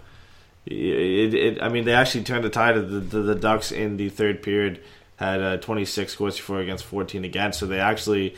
[0.67, 3.97] it, it I mean they actually turned the tide of the, the, the Ducks in
[3.97, 4.83] the third period
[5.17, 8.35] had uh, 26 Corsi for against 14 against, so they actually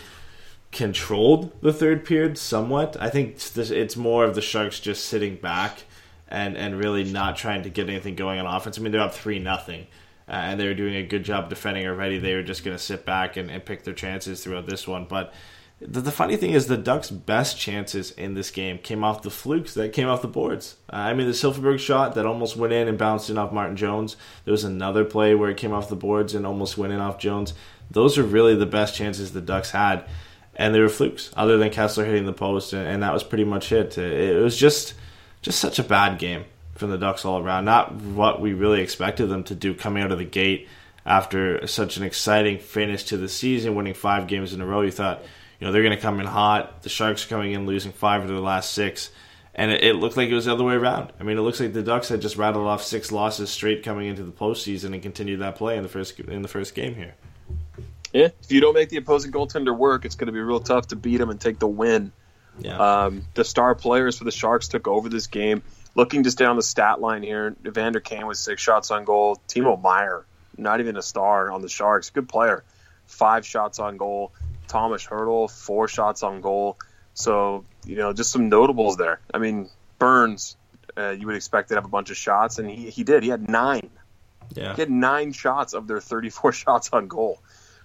[0.73, 2.97] controlled the third period somewhat.
[3.01, 5.85] I think it's, this, it's more of the Sharks just sitting back
[6.29, 8.79] and and really not trying to get anything going on offense.
[8.79, 9.87] I mean, they're up three nothing,
[10.29, 12.19] uh, and they were doing a good job defending already.
[12.19, 15.07] They were just going to sit back and, and pick their chances throughout this one.
[15.07, 15.33] But
[15.81, 19.31] the, the funny thing is, the Ducks' best chances in this game came off the
[19.31, 20.77] flukes that came off the boards.
[20.93, 23.77] Uh, I mean, the Silfverberg shot that almost went in and bounced in off Martin
[23.77, 24.17] Jones.
[24.45, 27.19] There was another play where it came off the boards and almost went in off
[27.19, 27.55] Jones.
[27.91, 30.05] Those are really the best chances the Ducks had
[30.57, 33.45] and they were flukes, other than Kesler hitting the post, and, and that was pretty
[33.45, 33.99] much it.
[33.99, 34.95] It was just
[35.43, 37.65] just such a bad game from the Ducks all around.
[37.65, 40.69] Not what we really expected them to do coming out of the gate
[41.07, 44.81] after such an exciting finish to the season, winning five games in a row.
[44.81, 45.23] You thought,
[45.61, 46.83] you know, they're going to come in hot.
[46.83, 49.11] The Sharks are coming in losing five of their last six.
[49.55, 51.13] And it, it looked like it was the other way around.
[51.21, 54.09] I mean, it looks like the Ducks had just rattled off six losses straight coming
[54.09, 57.15] into the postseason and continued that play in the first in the first game here.
[58.13, 60.89] Yeah, if you don't make the opposing goaltender work, it's going to be real tough
[60.89, 62.13] to beat them and take the win.
[62.59, 62.79] Yeah.
[62.79, 65.63] Um, the star players for the Sharks took over this game.
[65.95, 69.41] Looking just down the stat line here, Evander Kane with six shots on goal.
[69.49, 70.27] Timo Meier,
[70.57, 72.65] not even a star on the Sharks, good player,
[73.07, 74.33] five shots on goal.
[74.67, 76.79] Thomas Hertl, four shots on goal.
[77.15, 79.21] So you know, just some notables there.
[79.33, 80.57] I mean, Burns,
[80.97, 83.23] uh, you would expect to have a bunch of shots, and he he did.
[83.23, 83.91] He had nine.
[84.55, 84.75] yeah.
[84.75, 87.41] He had nine shots of their 34 shots on goal.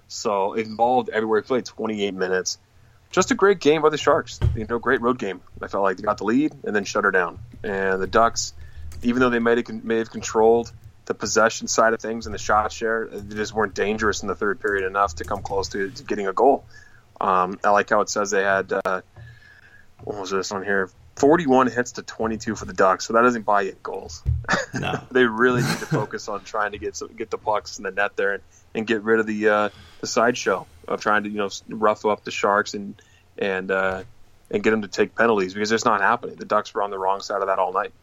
[0.08, 1.42] So involved everywhere.
[1.42, 2.58] He played 28 minutes.
[3.12, 4.40] Just a great game by the Sharks.
[4.56, 5.42] You know, great road game.
[5.62, 7.40] I felt like they got the lead and then shut her down.
[7.64, 8.54] And the Ducks,
[9.02, 10.72] even though they may have, may have controlled
[11.06, 14.36] the possession side of things and the shot share, they just weren't dangerous in the
[14.36, 16.66] third period enough to come close to, to getting a goal.
[17.20, 19.02] Um, I like how it says they had, uh,
[20.04, 20.90] what was this on here?
[21.16, 23.08] 41 hits to 22 for the Ducks.
[23.08, 24.24] So that doesn't buy you goals
[24.74, 25.02] No.
[25.12, 27.92] they really need to focus on trying to get some, get the pucks in the
[27.92, 28.44] net there and,
[28.74, 29.70] and get rid of the uh,
[30.00, 33.02] the sideshow of trying to you know rough up the sharks and
[33.38, 34.04] and uh,
[34.52, 36.36] and get them to take penalties because it's not happening.
[36.36, 37.94] The Ducks were on the wrong side of that all night.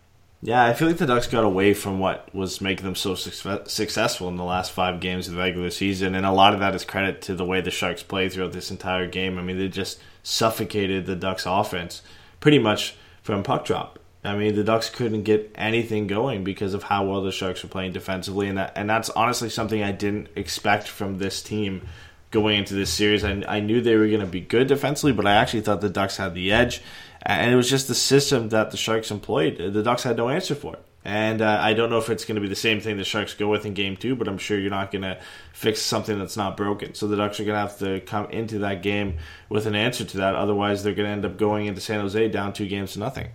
[0.42, 3.72] Yeah, I feel like the Ducks got away from what was making them so success-
[3.72, 6.74] successful in the last five games of the regular season, and a lot of that
[6.74, 9.38] is credit to the way the Sharks played throughout this entire game.
[9.38, 12.02] I mean, they just suffocated the Ducks' offense
[12.38, 13.98] pretty much from puck drop.
[14.22, 17.68] I mean, the Ducks couldn't get anything going because of how well the Sharks were
[17.68, 21.82] playing defensively, and that, and that's honestly something I didn't expect from this team
[22.30, 23.24] going into this series.
[23.24, 25.88] I, I knew they were going to be good defensively, but I actually thought the
[25.90, 26.82] Ducks had the edge,
[27.22, 29.58] and it was just the system that the Sharks employed.
[29.58, 30.82] The Ducks had no answer for it.
[31.06, 33.32] And uh, I don't know if it's going to be the same thing the Sharks
[33.32, 35.20] go with in game two, but I'm sure you're not going to
[35.52, 36.94] fix something that's not broken.
[36.94, 40.04] So the Ducks are going to have to come into that game with an answer
[40.04, 40.34] to that.
[40.34, 43.28] Otherwise, they're going to end up going into San Jose down two games to nothing.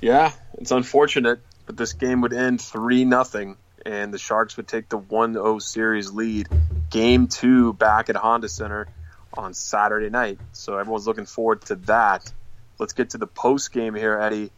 [0.00, 4.88] Yeah, it's unfortunate, but this game would end three nothing, and the Sharks would take
[4.90, 6.48] the 1-0 series lead.
[6.90, 8.86] Game two back at Honda Center
[9.36, 12.30] on Saturday night, so everyone's looking forward to that.
[12.78, 14.50] Let's get to the post game here, Eddie.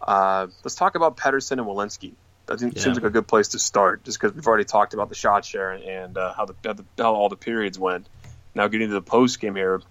[0.00, 2.12] Uh, let's talk about Pettersson and Welinski.
[2.46, 2.82] That seems Yeah.
[2.82, 5.44] seems like a good place to start, just because we've already talked about the shot
[5.44, 6.54] share and uh, how the
[6.96, 8.08] how all the periods went.
[8.54, 9.82] Now getting to the post game here,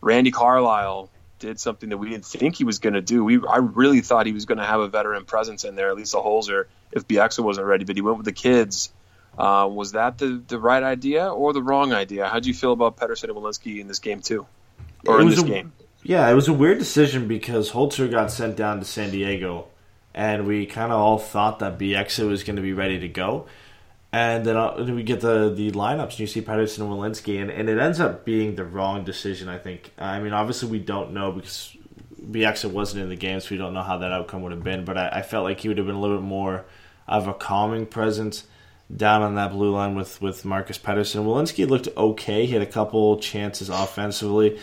[0.00, 3.22] Randy Carlyle did something that we didn't think he was going to do.
[3.24, 6.16] We I really thought he was going to have a veteran presence in there, Lisa
[6.16, 8.92] Holzer, if Bieksa wasn't ready, but he went with the kids.
[9.36, 12.26] Uh, was that the, the right idea or the wrong idea?
[12.26, 14.46] How'd you feel about Pettersson and Welinski in this game too,
[15.06, 15.72] or in this a- game?
[16.02, 19.66] Yeah, it was a weird decision because Holzer got sent down to San Diego,
[20.14, 23.46] and we kind of all thought that Bieksa was going to be ready to go.
[24.12, 27.50] And then uh, we get the, the lineups, and you see Pettersson and Welinski, and,
[27.50, 29.92] and it ends up being the wrong decision, I think.
[29.98, 31.75] I mean, obviously, we don't know because
[32.30, 34.84] Bieksa wasn't in the game, so we don't know how that outcome would have been,
[34.84, 36.64] but I, I felt like he would have been a little bit more
[37.06, 38.44] of a calming presence
[38.94, 41.24] down on that blue line with, with Marcus Pettersson.
[41.24, 42.46] Welinski looked okay.
[42.46, 44.58] He had a couple chances offensively.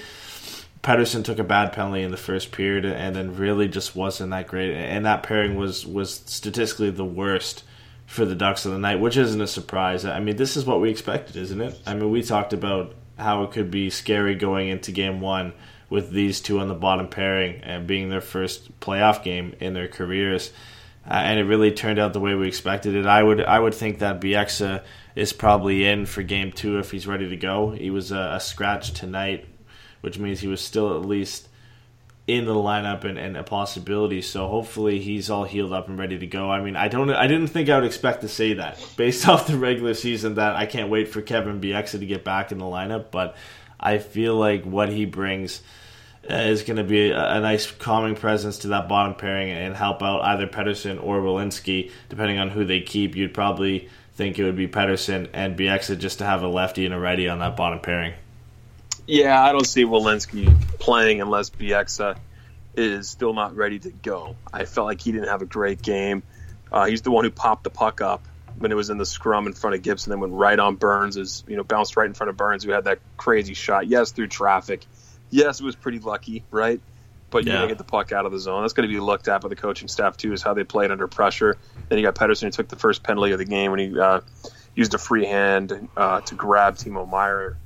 [0.82, 4.48] Pettersson took a bad penalty in the first period and then really just wasn't that
[4.48, 4.74] great.
[4.74, 7.64] And that pairing was, was statistically the worst
[8.06, 10.04] for the Ducks of the night, which isn't a surprise.
[10.04, 11.80] I mean, this is what we expected, isn't it?
[11.86, 15.54] I mean, we talked about how it could be scary going into game one
[15.90, 19.88] with these two on the bottom pairing and being their first playoff game in their
[19.88, 20.52] careers.
[21.06, 23.06] Uh, and it really turned out the way we expected it.
[23.06, 24.84] I would I would think that Bieksa
[25.16, 27.72] is probably in for game two if he's ready to go.
[27.72, 29.46] He was a, a scratch tonight,
[30.02, 31.50] which means he was still at least
[32.26, 34.22] in the lineup and, and a possibility.
[34.22, 36.50] So hopefully he's all healed up and ready to go.
[36.50, 39.48] I mean, I don't I didn't think I would expect to say that based off
[39.48, 42.66] the regular season that I can't wait for Kevin Bieksa to get back in the
[42.66, 43.36] lineup, but
[43.84, 45.62] I feel like what he brings
[46.30, 50.02] uh, is going to be a, nice calming presence to that bottom pairing and help
[50.02, 53.14] out either Pettersson or Welinski, depending on who they keep.
[53.14, 56.94] You'd probably think it would be Pettersson and Bieksa just to have a lefty and
[56.94, 58.14] a righty on that bottom pairing.
[59.06, 62.18] Yeah, I don't see Welinski playing unless Bieksa
[62.78, 64.38] is still not ready to go.
[64.52, 66.24] I felt like he didn't have a great game.
[66.72, 68.24] Uh, he's the one who popped the puck up
[68.64, 71.18] when it was in the scrum in front of Gibson, then went right on Burns,
[71.18, 73.88] is you know bounced right in front of Burns, who had that crazy shot.
[73.88, 74.86] Yes, through traffic
[75.34, 76.80] yes, it was pretty lucky, right?
[77.30, 77.58] But you yeah.
[77.58, 78.62] gotta get the puck out of the zone.
[78.62, 80.92] That's going to be looked at by the coaching staff too, is how they played
[80.92, 81.58] under pressure.
[81.90, 84.22] Then you got Pettersson, who took the first penalty of the game when he uh,
[84.76, 87.58] used a free hand uh, to grab Timo Meier.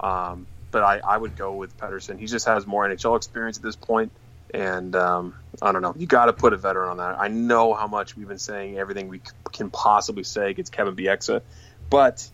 [0.00, 2.18] Um, but I, I would go with Pettersson.
[2.18, 4.12] He just has more NHL experience at this point,
[4.54, 5.94] and um, I don't know.
[5.96, 7.18] You got to put a veteran on that.
[7.20, 9.20] I know how much we've been saying everything we
[9.52, 11.42] can possibly say against Kevin Bieksa,
[11.88, 12.28] but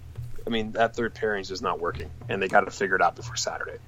[0.46, 3.02] I mean that third pairing is just not working, and they got to figure it
[3.02, 3.78] out before Saturday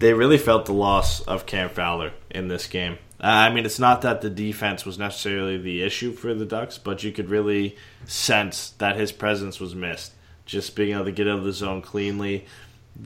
[0.00, 2.94] they really felt the loss of Cam Fowler in this game.
[3.22, 6.78] Uh, I mean, it's not that the defense was necessarily the issue for the Ducks,
[6.78, 10.12] but you could really sense that his presence was missed.
[10.46, 12.46] Just being able to get out of the zone cleanly,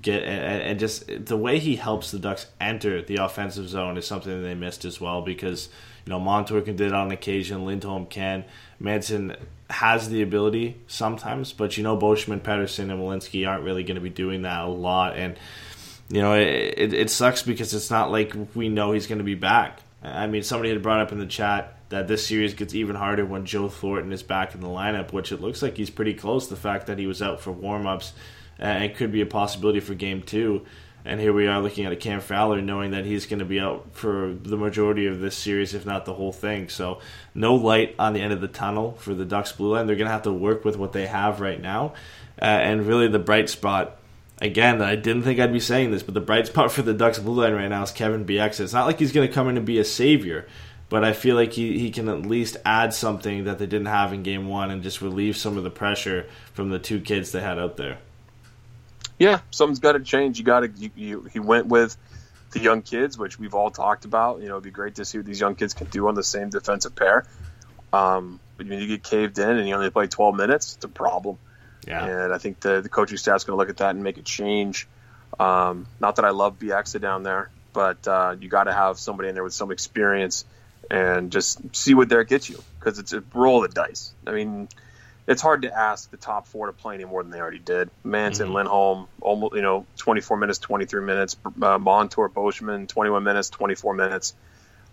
[0.01, 4.07] get and, and just the way he helps the Ducks enter the offensive zone is
[4.07, 5.23] something they missed as well.
[5.23, 5.69] Because
[6.05, 8.45] you know Montour can do it on occasion, Lindholm can,
[8.79, 9.37] Manson
[9.71, 14.01] has the ability sometimes, but you know Beauchemin, Pettersson, and Welinski aren't really going to
[14.01, 15.37] be doing that a lot, and
[16.09, 19.25] you know, it, it, it sucks because it's not like we know he's going to
[19.25, 19.81] be back.
[20.03, 23.25] I mean, somebody had brought up in the chat that this series gets even harder
[23.25, 26.49] when Joe Thornton is back in the lineup, which it looks like he's pretty close.
[26.49, 28.13] The fact that he was out for warm-ups
[28.59, 30.65] and it could be a possibility for game two.
[31.07, 33.61] And here we are looking at a Cam Fowler, knowing that he's going to be
[33.61, 36.71] out for the majority of this series, if not the whole thing.
[36.71, 37.01] So,
[37.35, 39.87] no light on the end of the tunnel for the Ducks blue line.
[39.87, 41.93] They're going to have to work with what they have right now.
[42.41, 43.99] Uh, and really, the bright spot
[44.41, 47.19] again, I didn't think I'd be saying this, but the bright spot for the Ducks
[47.19, 48.61] blue line right now is Kevin Bieksa.
[48.61, 50.47] It's not like he's going to come in and be a savior,
[50.89, 54.13] but I feel like he, he can at least add something that they didn't have
[54.13, 57.41] in game one and just relieve some of the pressure from the two kids they
[57.41, 57.99] had out there.
[59.19, 60.39] Yeah, something's got to change.
[60.39, 60.69] You got to.
[60.69, 61.97] You, you, he went with
[62.53, 64.41] the young kids, which we've all talked about.
[64.41, 66.23] You know, it'd be great to see what these young kids can do on the
[66.23, 67.25] same defensive pair.
[67.93, 70.89] Um, but when you get caved in and you only play 12 minutes, it's a
[70.89, 71.39] problem.
[71.87, 72.05] Yeah.
[72.05, 74.23] And I think the, the coaching staff's going to look at that and make a
[74.23, 74.89] change.
[75.39, 79.29] Um, not that I love Bieksa down there, but uh, you got to have somebody
[79.29, 80.45] in there with some experience
[80.91, 84.13] and just see what there gets you because it's a roll of the dice.
[84.27, 84.69] I mean,
[85.27, 87.91] it's hard to ask the top four to play any more than they already did.
[88.03, 88.57] Manson, mm-hmm.
[88.57, 91.37] Lindholm, almost you know, 24 minutes, 23 minutes.
[91.63, 94.35] Uh, Montour, Beauchemin, 21 minutes, 24 minutes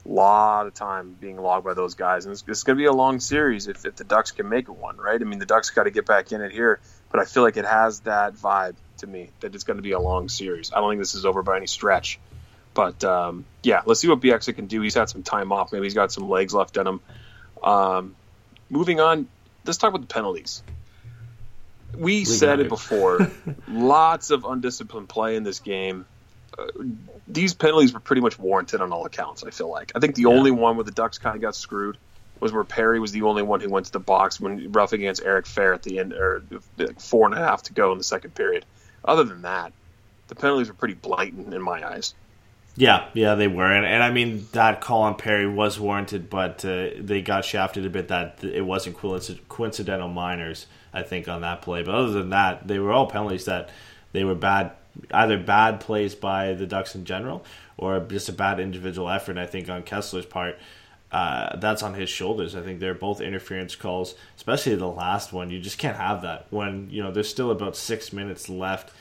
[0.05, 2.85] A lot of time being logged by those guys, and it's, it's going to be
[2.85, 5.19] a long series if, if the Ducks can make it one, right?
[5.19, 6.79] I mean, the Ducks got to get back in it here,
[7.11, 9.91] but I feel like it has that vibe to me that it's going to be
[9.91, 10.71] a long series.
[10.71, 12.19] I don't think this is over by any stretch,
[12.73, 14.79] but um, yeah, let's see what Bieksa can do.
[14.79, 17.01] He's had some time off, maybe he's got some legs left in him.
[17.61, 18.15] Um,
[18.69, 19.27] moving on,
[19.65, 20.63] let's talk about the penalties.
[21.93, 23.29] We, we said it before.
[23.67, 26.05] lots of undisciplined play in this game.
[26.57, 26.67] Uh,
[27.27, 29.43] these penalties were pretty much warranted on all accounts.
[29.43, 29.91] I feel like.
[29.95, 30.29] I think the yeah.
[30.29, 31.97] only one where the Ducks kind of got screwed
[32.39, 35.21] was where Perry was the only one who went to the box when roughing against
[35.23, 36.43] Eric Fehr at the end, or
[36.97, 38.65] four and a half to go in the second period.
[39.05, 39.73] Other than that,
[40.27, 42.15] the penalties were pretty blatant in my eyes.
[42.81, 46.65] Yeah, yeah, they were, and, and I mean that call on Perry was warranted, but
[46.65, 50.65] uh, they got shafted a bit that it wasn't coincidental minors.
[50.91, 53.69] I think on that play, but other than that, they were all penalties that
[54.13, 54.71] they were bad
[55.11, 57.45] either bad plays by the Ducks in general
[57.77, 59.37] or just a bad individual effort.
[59.37, 60.57] I think on Kesler's part,
[61.11, 62.55] uh, that's on his shoulders.
[62.55, 65.51] I think they're both interference calls, especially the last one.
[65.51, 68.91] You just can't have that when you know there's still about six minutes left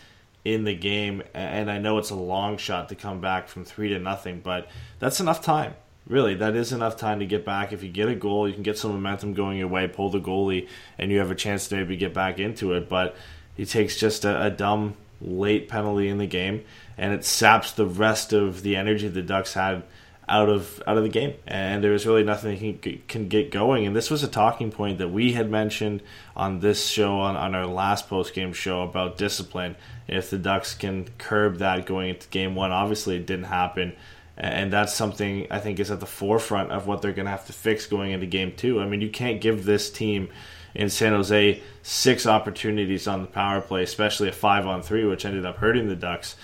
[0.45, 3.91] in the game, and I know it's a long shot to come back from three
[3.91, 4.69] to nothing, but
[4.99, 5.75] that's enough time.
[6.07, 7.73] Really, that is enough time to get back.
[7.73, 10.21] If you get a goal, you can get some momentum going your way, pull the
[10.21, 10.67] goalie,
[10.99, 12.89] and you have a chance to maybe get back into it.
[12.89, 13.15] But
[13.55, 16.65] he takes just a, a dumb late penalty in the game,
[16.97, 19.83] and it saps the rest of the energy the Ducks had
[20.31, 23.85] out of out of the game, and there was really nothing he can get going.
[23.85, 26.03] And this was a talking point that we had mentioned
[26.37, 29.75] on this show on, on our last post game show about discipline.
[30.11, 33.95] If the Ducks can curb that going into game one, obviously it didn't happen,
[34.37, 37.47] and that's something I think is at the forefront of what they're going to have
[37.47, 38.81] to fix going into game two.
[38.81, 40.29] I mean, you can't give this team
[40.75, 45.25] in San Jose six opportunities on the power play, especially a five on three, which
[45.25, 46.35] ended up hurting the Ducks.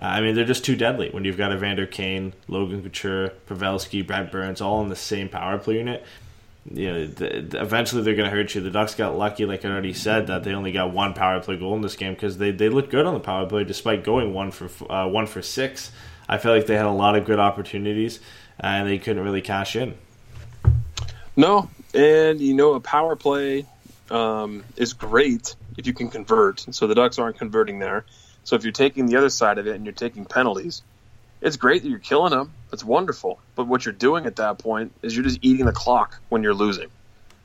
[0.00, 4.06] Uh, I mean, they're just too deadly when you've got Evander Kane, Logan Couture, Pavelski,
[4.06, 6.04] Brent Burns all in the same power play unit.
[6.70, 6.98] You know,
[7.60, 8.62] eventually they're going to hurt you.
[8.62, 11.58] The Ducks got lucky, like I already said, that they only got one power play
[11.58, 14.32] goal in this game because they, they looked good on the power play despite going
[14.32, 15.92] one for uh, one for six.
[16.26, 18.18] I feel like they had a lot of good opportunities
[18.58, 19.94] and they couldn't really cash in.
[21.36, 23.66] No, and you know a power play
[24.10, 26.60] um, is great if you can convert.
[26.70, 28.04] So the Ducks aren't converting there.
[28.44, 30.82] So if you're taking the other side of it and you're taking penalties,
[31.44, 32.52] it's great that you're killing them.
[32.72, 33.38] It's wonderful.
[33.54, 36.54] But what you're doing at that point is you're just eating the clock when you're
[36.54, 36.88] losing.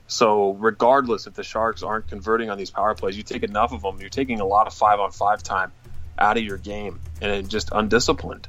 [0.08, 3.82] So regardless if the Sharks aren't converting on these power plays, you take enough of
[3.82, 5.74] them, you're taking a lot of five on five time
[6.18, 8.48] out of your game and just undisciplined.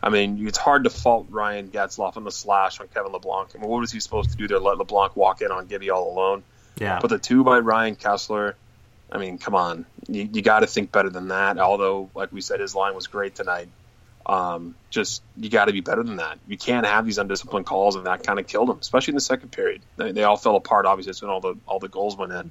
[0.00, 3.54] I mean, it's hard to fault Ryan Getzlaf on the slash on Kevin Labanc.
[3.54, 4.60] I mean, what was he supposed to do there?
[4.60, 6.44] Let Labanc walk in on Gibby all alone?
[6.78, 6.98] Yeah.
[7.00, 8.54] But the two by Ryan Kesler,
[9.10, 11.58] I mean, come on, you, you got to think better than that.
[11.58, 13.68] Although, like we said, his line was great tonight.
[14.24, 16.38] Um, just you got to be better than that.
[16.46, 19.20] You can't have these undisciplined calls, and that kind of killed them, especially in the
[19.22, 19.82] second period.
[19.96, 20.86] They, they all fell apart.
[20.86, 22.50] Obviously, it's when all the all the goals went in.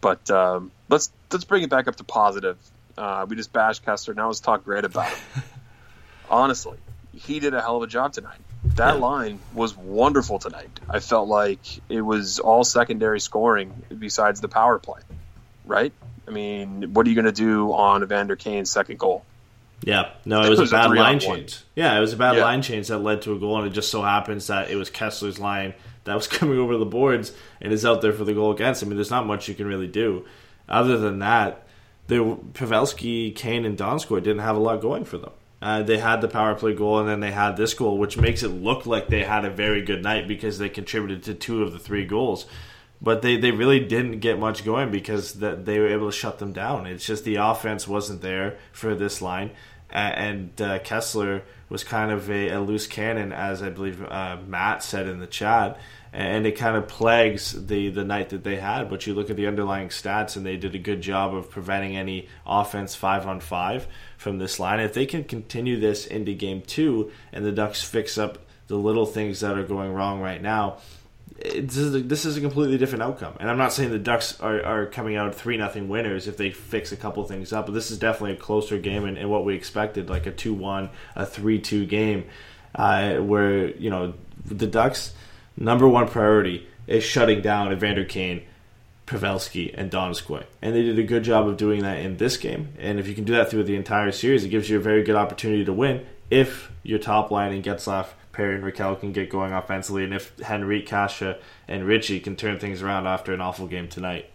[0.00, 2.58] But um, let's let's bring it back up to positive.
[2.96, 4.14] Uh, we just bashed Kesler.
[4.16, 5.42] Now let's talk great about him.
[6.28, 6.78] Honestly,
[7.12, 8.40] he did a hell of a job tonight.
[8.76, 9.00] That Yeah.
[9.00, 10.80] line was wonderful tonight.
[10.88, 15.00] I felt like it was all secondary scoring besides the power play,
[15.64, 15.92] right?
[16.26, 19.24] I mean, what are you going to do on Evander Kane's second goal?
[19.84, 21.18] Yeah, no, it was, It was a bad line one.
[21.20, 21.58] change.
[21.74, 22.44] Yeah, it was a bad Yeah.
[22.44, 24.90] line change that led to a goal, and it just so happens that it was
[24.90, 25.74] Kesler's line
[26.04, 28.82] that was coming over the boards and is out there for the goal against.
[28.82, 30.24] I mean, there's not much you can really do.
[30.68, 31.66] Other than that,
[32.06, 32.16] the
[32.54, 35.30] Pavelski, Kane, and Donskoy didn't have a lot going for them.
[35.60, 38.42] Uh, they had the power play goal, and then they had this goal, which makes
[38.42, 41.72] it look like they had a very good night because they contributed to two of
[41.72, 42.46] the three goals.
[43.00, 46.38] But they, they really didn't get much going because that they were able to shut
[46.38, 46.86] them down.
[46.86, 49.50] It's just the offense wasn't there for this line,
[49.92, 54.82] and uh, Kesler was kind of a, a loose cannon, as I believe uh, Matt
[54.82, 55.78] said in the chat,
[56.12, 58.88] and it kind of plagues the the night that they had.
[58.90, 61.96] But you look at the underlying stats, and they did a good job of preventing
[61.96, 63.86] any offense five on five
[64.16, 64.80] from this line.
[64.80, 69.06] If they can continue this into game two, and the Ducks fix up the little
[69.06, 70.78] things that are going wrong right now,
[71.42, 73.34] this is, a, this is a completely different outcome.
[73.40, 76.50] And I'm not saying the Ducks are, are coming out three nothing winners if they
[76.50, 79.54] fix a couple things up, but this is definitely a closer game and, what we
[79.54, 82.24] expected, like a two one, a three two game,
[82.74, 84.14] uh, where you know
[84.44, 85.14] the Ducks'
[85.56, 88.42] number one priority is shutting down Evander Kane.
[89.04, 90.44] Pavelski and Donskoy.
[90.62, 92.72] And they did a good job of doing that in this game.
[92.78, 95.02] And if you can do that through the entire series, it gives you a very
[95.02, 99.30] good opportunity to win if your top line and Getzlaf, Perry, and Rakell can get
[99.30, 101.36] going offensively, and if Henrique, Kase,
[101.68, 104.30] and Ritchie can turn things around after an awful game tonight.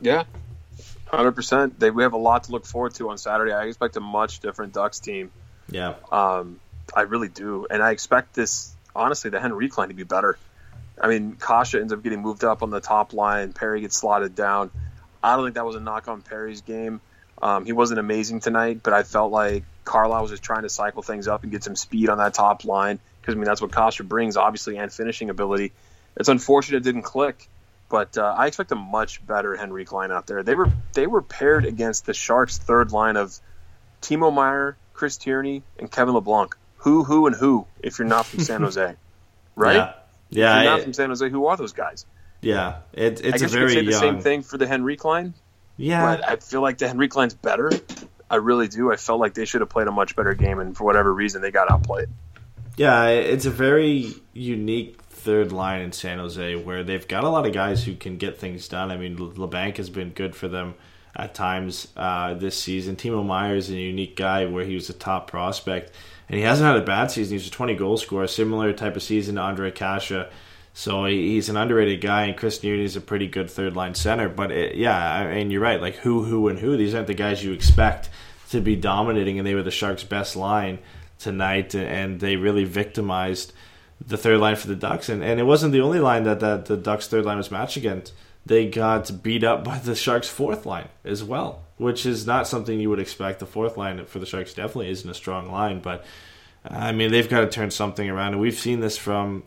[0.00, 0.24] Yeah,
[1.06, 1.78] hundred percent.
[1.78, 3.52] They we have a lot to look forward to on Saturday.
[3.52, 5.30] I expect a much different Ducks team.
[5.70, 5.94] Yeah.
[6.12, 6.60] Um,
[6.94, 10.38] I really do, and I expect this honestly the Henrique line to be better.
[11.00, 13.52] I mean, Kase ends up getting moved up on the top line.
[13.52, 14.70] Perry gets slotted down.
[15.22, 17.00] I don't think that was a knock on Perry's game.
[17.42, 21.02] Um, he wasn't amazing tonight, but I felt like Carlyle was just trying to cycle
[21.02, 23.72] things up and get some speed on that top line because I mean that's what
[23.74, 25.72] Kase brings, obviously, and finishing ability.
[26.18, 27.48] It's unfortunate it didn't click,
[27.88, 30.42] but uh, I expect a much better Henrique line out there.
[30.42, 33.38] They were they were paired against the Sharks' third line of
[34.02, 36.52] Timo Meier, Chris Tierney, and Kevin Labanc.
[36.78, 37.66] Who, who, and who?
[37.80, 38.94] If you're not from San Jose,
[39.56, 39.74] right?
[39.76, 39.92] Yeah.
[40.30, 40.62] If you're Yeah.
[40.64, 42.06] not it- from San Jose, who are those guys?
[42.42, 42.76] yeah.
[42.92, 44.00] It, I it's a guess you could very say the young.
[44.00, 45.34] same thing for the Henrique line,
[45.76, 46.04] Yeah.
[46.16, 47.70] but I feel like the Henrique line's better.
[48.30, 48.92] I really do.
[48.92, 51.42] I felt like they should have played a much better game, and for whatever reason,
[51.42, 52.08] they got outplayed.
[52.76, 57.46] Yeah, it's a very unique third line in San Jose where they've got a lot
[57.46, 58.90] of guys who can get things done.
[58.90, 60.74] I mean, Labanc has been good for them
[61.14, 62.96] at times uh, this season.
[62.96, 65.90] Timo Meier is a unique guy where he was a top prospect.
[66.28, 67.38] and he hasn't had a bad season.
[67.38, 70.26] He's a 20 goal scorer, similar type of season to Ondrej Kase.
[70.78, 74.28] So he's an underrated guy, and Chris Tierney is a pretty good third line center.
[74.28, 75.80] But it, yeah, I mean, you're right.
[75.80, 76.76] Like who, who, and who.
[76.76, 78.10] These aren't the guys you expect
[78.50, 80.80] to be dominating, and they were the Sharks' best line
[81.18, 83.54] tonight, and they really victimized
[84.06, 85.08] the third line for the Ducks.
[85.08, 87.78] And, and it wasn't the only line that, that the Ducks' third line was matched
[87.78, 88.12] against.
[88.44, 92.78] They got beat up by the Sharks' fourth line as well, which is not something
[92.78, 93.38] you would expect.
[93.38, 96.04] The fourth line for the Sharks definitely isn't a strong line, but
[96.68, 98.34] I mean, they've got to turn something around.
[98.34, 99.42] And we've seen this from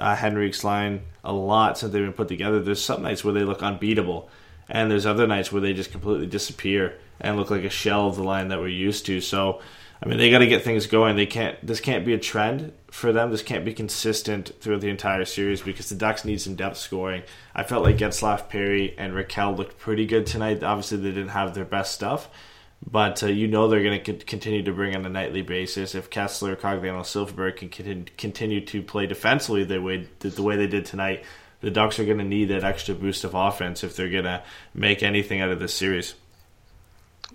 [0.00, 2.60] uh, Henrique's line a lot since they've been put together.
[2.60, 4.28] There's some nights where they look unbeatable,
[4.68, 8.16] and there's other nights where they just completely disappear and look like a shell of
[8.16, 9.20] the line that we're used to.
[9.20, 9.60] So,
[10.02, 11.16] I mean, they got to get things going.
[11.16, 11.64] They can't.
[11.64, 13.30] This can't be a trend for them.
[13.30, 17.22] This can't be consistent throughout the entire series because the Ducks need some depth scoring.
[17.54, 20.62] I felt like Getzlaf, Perry, and Rakell looked pretty good tonight.
[20.64, 22.30] Obviously, they didn't have their best stuff,
[22.88, 25.94] but uh, you know they're going to continue to bring on a nightly basis.
[25.94, 30.86] If Kesler, Cogliano, Silfverberg can continue to play defensively the way the way they did
[30.86, 31.24] tonight,
[31.60, 34.42] the Ducks are going to need that extra boost of offense if they're going to
[34.74, 36.14] make anything out of this series.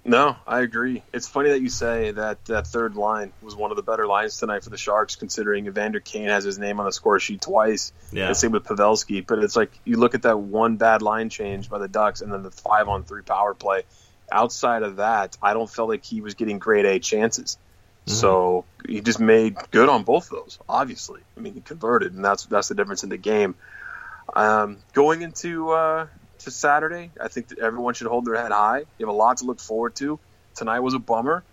[0.08, 1.02] No, I agree.
[1.14, 4.38] It's funny that you say that that third line was one of the better lines
[4.38, 7.92] tonight for the Sharks, considering Evander Kane has his name on the score sheet twice.
[8.12, 8.28] Yeah.
[8.28, 9.26] And same with Pavelski.
[9.26, 12.32] But it's like you look at that one bad line change by the Ducks and
[12.32, 13.84] then the five on three power play.
[14.32, 17.58] Outside of that, I don't feel like he was getting grade A chances.
[18.06, 18.14] Mm-hmm.
[18.14, 20.60] So he just made good on both of those.
[20.68, 23.56] Obviously, I mean he converted, and that's that's the difference in the game.
[24.36, 26.08] Um, going into uh,
[26.46, 27.12] to Saturday.
[27.20, 28.80] I think that everyone should hold their head high.
[28.80, 30.20] You have a lot to look forward to.
[30.56, 31.44] Tonight was a bummer,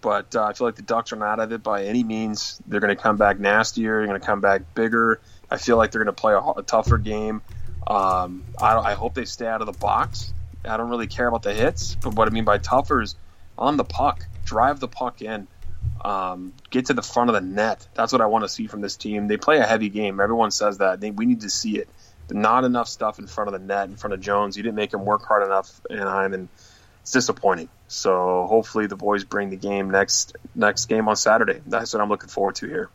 [0.00, 2.60] but uh, I feel like the Ducks are not out of it by any means.
[2.66, 3.98] They're going to come back nastier.
[3.98, 5.20] They're going to come back bigger.
[5.50, 7.42] I feel like they're going to play a, a tougher game.
[7.86, 10.32] Um, I, I, hope they stay out of the box.
[10.64, 13.14] I don't really care about the hits, but what I mean by tougher is
[13.56, 15.46] on the puck, drive the puck in,
[16.04, 17.86] um, get to the front of the net.
[17.94, 19.28] That's what I want to see from this team.
[19.28, 20.20] They play a heavy game.
[20.20, 21.00] Everyone says that.
[21.00, 21.88] They, we need to see it
[22.30, 24.56] not enough stuff in front of the net, in front of Jones.
[24.56, 26.48] You didn't make him work hard enough, Anaheim, and
[27.02, 27.68] it's disappointing.
[27.88, 31.60] So hopefully the boys bring the game next next game on Saturday.
[31.66, 32.88] That's what I'm looking forward to here.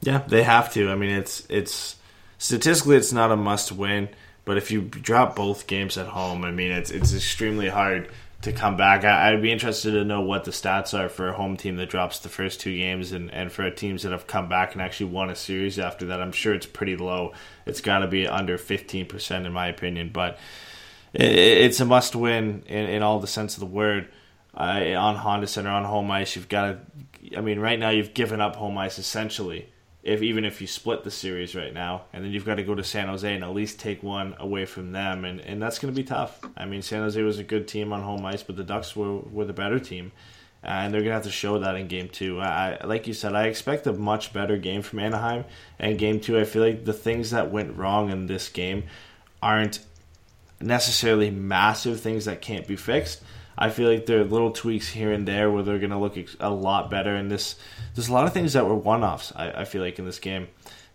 [0.00, 0.90] Yeah, they have to.
[0.90, 1.96] I mean, it's it's
[2.38, 4.08] statistically it's not a must win,
[4.44, 8.10] but if you drop both games at home, I mean, it's it's extremely hard
[8.42, 9.04] to come back.
[9.04, 11.88] I, would be interested to know what the stats are for a home team that
[11.88, 15.10] drops the first two games and, and for teams that have come back and actually
[15.10, 16.20] won a series after that.
[16.20, 17.34] I'm sure it's pretty low.
[17.66, 20.10] It's got to be under 15%, in my opinion.
[20.12, 20.38] But
[21.12, 24.08] it, it's a must win in, in all the sense of the word.
[24.54, 27.38] On Honda Center, on home ice, you've got to.
[27.38, 29.71] I mean, right now you've given up home ice essentially
[30.02, 32.74] if even if you split the series right now, and then you've got to go
[32.74, 35.94] to San Jose and at least take one away from them, and, and that's going
[35.94, 36.40] to be tough.
[36.56, 39.18] I mean, San Jose was a good team on home ice, but the Ducks were,
[39.18, 40.10] were the better team,
[40.62, 42.40] and they're going to have to show that in Game Two.
[42.40, 45.44] I, like you said, I expect a much better game from Anaheim,
[45.78, 48.84] and Game Two, I feel like the things that went wrong in this game
[49.40, 49.80] aren't
[50.60, 53.22] necessarily massive things that can't be fixed.
[53.56, 56.16] I feel like there are little tweaks here and there where they're going to look
[56.40, 57.14] a lot better.
[57.14, 57.56] And this,
[57.94, 59.32] there's a lot of things that were one-offs.
[59.36, 60.48] I, I feel like in this game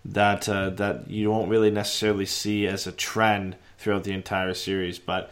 [0.06, 5.00] that uh, that you won't really necessarily see as a trend throughout the entire series.
[5.00, 5.32] But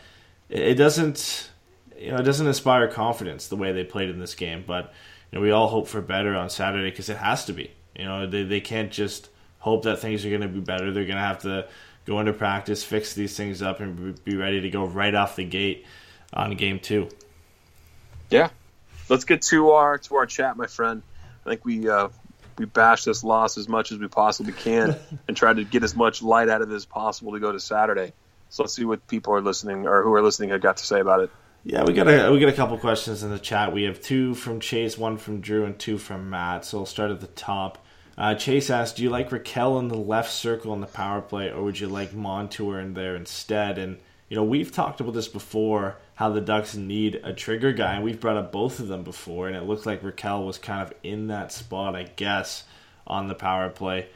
[0.49, 1.49] it doesn't,
[1.97, 4.63] you know, it doesn't inspire confidence the way they played in this game.
[4.65, 4.93] But
[5.31, 7.71] you know, we all hope for better on Saturday because it has to be.
[7.95, 10.91] You know, they they can't just hope that things are going to be better.
[10.91, 11.67] They're going to have to
[12.05, 15.45] go into practice, fix these things up, and be ready to go right off the
[15.45, 15.85] gate
[16.35, 17.09] on game two.
[18.29, 18.49] Yeah,
[19.09, 21.01] let's get to our to our chat, my friend.
[21.45, 22.09] I think we uh,
[22.57, 25.95] we bashed this loss as much as we possibly can and try to get as
[25.95, 28.13] much light out of it as possible to go to Saturday.
[28.49, 30.99] So let's see what people are listening or who are listening have got to say
[30.99, 31.29] about it.
[31.63, 33.73] Yeah, we got a we got a couple questions in the chat.
[33.73, 36.63] We have two from Chase, one from Drew, and two from Matt.
[36.63, 37.83] So we'll start at the top.
[38.17, 41.51] Uh, Chase asked, "Do you like Rakell in the left circle in the power play,
[41.51, 43.97] or would you like Montour in there instead?" And
[44.29, 48.03] you know, we've talked about this before how the Ducks need a trigger guy, and
[48.03, 50.93] we've brought up both of them before, and it looked like Rakell was kind of
[51.03, 52.63] in that spot, I guess,
[53.05, 54.07] on the power play.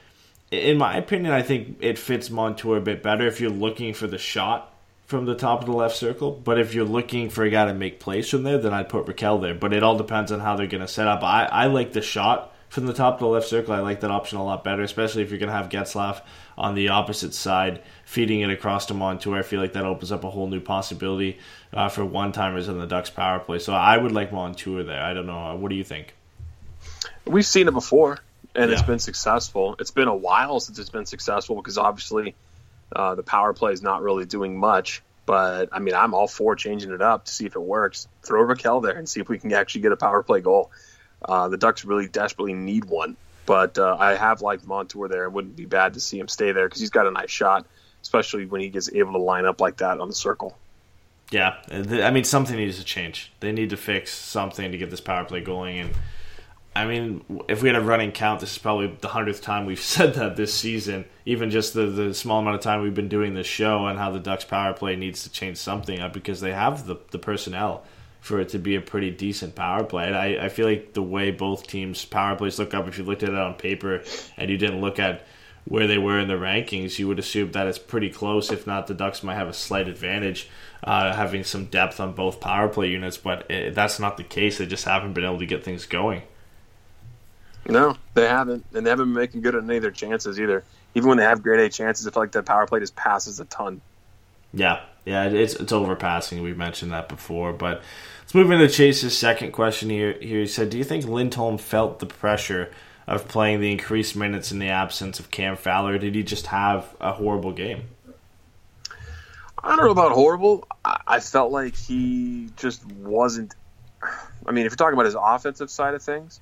[0.49, 4.07] In my opinion, I think it fits Montour a bit better if you're looking for
[4.07, 4.73] the shot
[5.05, 6.31] from the top of the left circle.
[6.31, 9.05] But if you're looking for a guy to make plays from there, then I'd put
[9.05, 9.53] Rakell there.
[9.53, 11.21] But it all depends on how they're going to set up.
[11.23, 13.73] I, I like the shot from the top of the left circle.
[13.73, 16.21] I like that option a lot better, especially if you're going to have Getzlaf
[16.59, 19.37] on the opposite side, feeding it across to Montour.
[19.37, 21.39] I feel like that opens up a whole new possibility
[21.73, 23.59] uh, for one timers in the Ducks power play.
[23.59, 25.01] So I would like Montour there.
[25.01, 25.55] I don't know.
[25.55, 26.13] What do you think?
[27.25, 28.19] We've seen it before,
[28.55, 28.77] and yeah.
[28.77, 29.75] it's been successful.
[29.79, 32.35] It's been a while since it's been successful because obviously
[32.93, 35.01] uh, the power play is not really doing much.
[35.25, 38.07] But I mean, I'm all for changing it up to see if it works.
[38.23, 40.71] Throw Rakell there and see if we can actually get a power play goal.
[41.23, 43.15] Uh, the Ducks really desperately need one,
[43.49, 45.23] but uh, I have liked Montour there.
[45.23, 47.65] It wouldn't be bad to see him stay there because he's got a nice shot,
[48.03, 50.55] especially when he gets able to line up like that on the circle.
[51.31, 53.31] Yeah, I mean something needs to change.
[53.39, 55.79] They need to fix something to get this power play going.
[55.79, 55.95] And
[56.75, 59.79] I mean, if we had a running count, this is probably the hundredth time we've
[59.95, 61.05] said that this season.
[61.25, 64.11] Even just the the small amount of time we've been doing this show and how
[64.11, 67.83] the Ducks power play needs to change something up because they have the the personnel
[68.19, 70.07] for it to be a pretty decent power play.
[70.07, 73.03] And I, I feel like the way both teams' power plays look up, if you
[73.03, 74.03] looked at it on paper
[74.37, 75.25] and you didn't look at
[75.65, 78.51] where they were in the rankings, you would assume that it's pretty close.
[78.51, 80.49] If not, the Ducks might have a slight advantage,
[80.83, 83.17] uh, having some depth on both power play units.
[83.17, 84.57] But it, that's not the case.
[84.57, 86.23] They just haven't been able to get things going.
[87.67, 90.63] No, they haven't, and they haven't been making good on any of their chances either.
[90.95, 93.39] Even when they have grade A chances, I feel like the power play just passes
[93.39, 93.81] a ton.
[94.53, 96.41] Yeah, yeah, it's it's overpassing.
[96.41, 97.81] We've mentioned that before, but
[98.21, 100.13] let's move into Chase's second question here.
[100.13, 102.71] Here he said, "Do you think Lindholm felt the pressure?"
[103.09, 105.97] of playing the increased minutes in the absence of Cam Fowler?
[105.97, 107.85] Did he just have a horrible game?
[109.61, 110.67] I don't know about horrible.
[110.85, 113.55] I felt like he just wasn't.
[114.45, 116.39] I mean, if you're talking about his offensive side of things,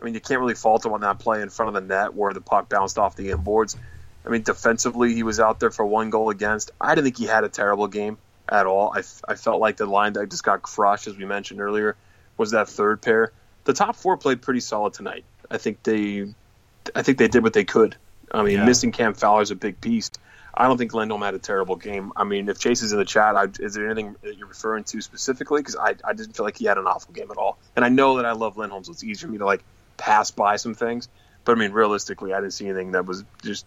[0.00, 2.14] I mean, you can't really fault him on that play in front of the net
[2.14, 3.76] where the puck bounced off the inboards.
[4.26, 6.72] I mean, defensively, he was out there for one goal against.
[6.80, 8.18] I didn't think he had a terrible game
[8.48, 8.92] at all.
[8.94, 11.96] I, I felt like the line that just got crushed, as we mentioned earlier,
[12.36, 13.32] was that third pair.
[13.64, 15.24] The top four played pretty solid tonight.
[15.50, 16.32] I think they,
[16.94, 17.96] I think they did what they could.
[18.30, 18.64] I mean, yeah.
[18.64, 20.10] missing Cam Fowler is a big piece.
[20.56, 22.12] I don't think Lindholm had a terrible game.
[22.16, 24.84] I mean, if Chase is in the chat, I, is there anything that you're referring
[24.84, 25.60] to specifically?
[25.60, 27.58] Because I, I didn't feel like he had an awful game at all.
[27.76, 29.62] And I know that I love Lindholm, so it's easier for me to like
[29.98, 31.08] pass by some things.
[31.44, 33.66] But I mean, realistically, I didn't see anything that was just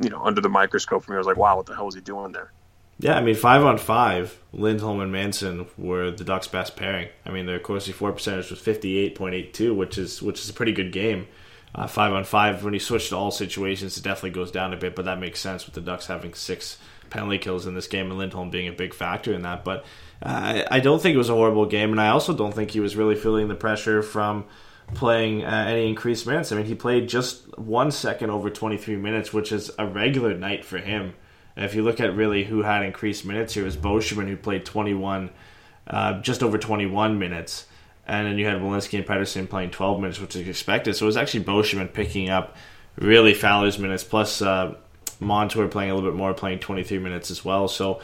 [0.00, 1.16] you know under the microscope for me.
[1.16, 2.52] I was like, wow, what the hell was he doing there?
[2.98, 7.08] Yeah, I mean, five on five, Lindholm and Manson were the Ducks' best pairing.
[7.26, 10.40] I mean, their Corsi for percentage was fifty eight point eight two, which is which
[10.40, 11.26] is a pretty good game.
[11.74, 14.78] Uh, five on five, when you switch to all situations, it definitely goes down a
[14.78, 16.78] bit, but that makes sense with the Ducks having six
[17.10, 19.62] penalty kills in this game and Lindholm being a big factor in that.
[19.62, 19.84] But
[20.22, 22.70] uh, I, I don't think it was a horrible game, and I also don't think
[22.70, 24.46] he was really feeling the pressure from
[24.94, 26.52] playing uh, any increased minutes.
[26.52, 30.64] I mean, he played just one second over 23 minutes, which is a regular night
[30.64, 31.14] for him.
[31.56, 34.36] And if you look at really who had increased minutes here, it was Beauchemin who
[34.36, 35.30] played 21,
[35.86, 37.66] uh, just over 21 minutes.
[38.06, 40.94] And then you had Welinski and Pettersson playing 12 minutes, which is expected.
[40.94, 42.56] So it was actually Beauchemin picking up
[42.96, 44.74] really Fowler's minutes, plus uh,
[45.18, 47.68] Montour playing a little bit more, playing 23 minutes as well.
[47.68, 48.00] So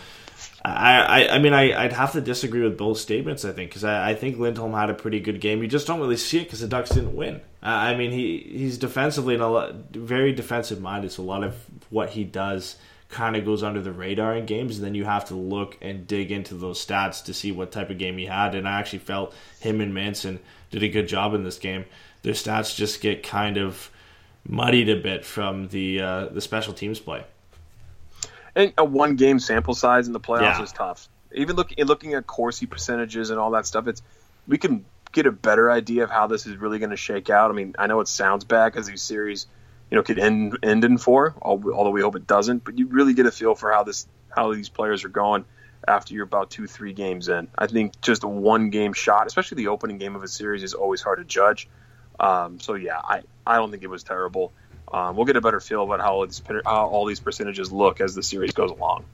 [0.65, 3.45] I, I, I mean, I, would have to disagree with both statements.
[3.45, 5.61] I think because I, I, think Lindholm had a pretty good game.
[5.61, 7.37] You just don't really see it because the Ducks didn't win.
[7.63, 11.11] Uh, I mean, he he's defensively and a lot, very defensive minded.
[11.11, 11.57] So a lot of
[11.91, 12.77] what he does
[13.09, 16.07] kind of goes under the radar in games, and then you have to look and
[16.07, 18.55] dig into those stats to see what type of game he had.
[18.55, 20.39] And I actually felt him and Manson
[20.71, 21.85] did a good job in this game.
[22.23, 23.91] Their stats just get kind of
[24.49, 27.25] muddied a bit from the uh, the special teams play.
[28.55, 30.63] And a one game sample size in the playoffs yeah.
[30.63, 31.09] is tough.
[31.35, 34.03] Even looking looking at Corsi percentages and all that stuff, it's
[34.47, 37.51] we can get a better idea of how this is really going to shake out.
[37.51, 39.47] I mean, I know it sounds bad because these series,
[39.91, 42.65] you know, could end end in four, although we hope it doesn't.
[42.65, 45.45] But you really get a feel for how this how these players are going
[45.87, 47.49] after you're about two three games in.
[47.57, 50.75] I think just a one game shot, especially the opening game of a series, is
[50.75, 51.69] always hard to judge.
[52.21, 54.53] Um, so yeah, I I don't think it was terrible
[54.93, 58.15] um, we'll get a better feel about how, these, how all these percentages look as
[58.15, 59.05] the series goes along.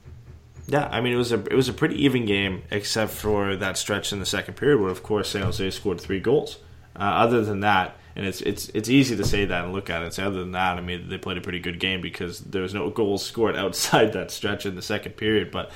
[0.69, 3.75] Yeah, I mean it was a it was a pretty even game except for that
[3.75, 6.59] stretch in the second period where of course San Jose scored three goals.
[6.95, 10.03] Uh, other than that, and it's it's it's easy to say that and look at
[10.03, 12.61] it say other than that, I mean they played a pretty good game because there
[12.61, 15.49] was no goals scored outside that stretch in the second period.
[15.49, 15.71] But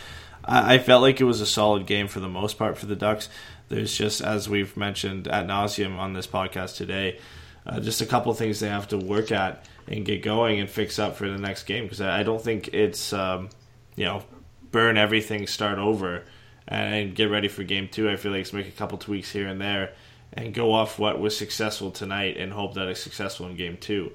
[0.45, 2.95] I, I felt like it was a solid game for the most part for the
[2.95, 3.29] Ducks.
[3.69, 7.19] There's just as we've mentioned at nauseum on this podcast today,
[7.65, 10.99] uh, just a couple things they have to work at and get going and fix
[10.99, 13.49] up for the next game because I don't think it's um,
[13.95, 14.23] you know
[14.71, 16.23] burn everything, start over,
[16.67, 18.09] and get ready for game two.
[18.09, 19.93] I feel like it's make a couple tweaks here and there
[20.33, 24.11] and go off what was successful tonight and hope that it's successful in game two.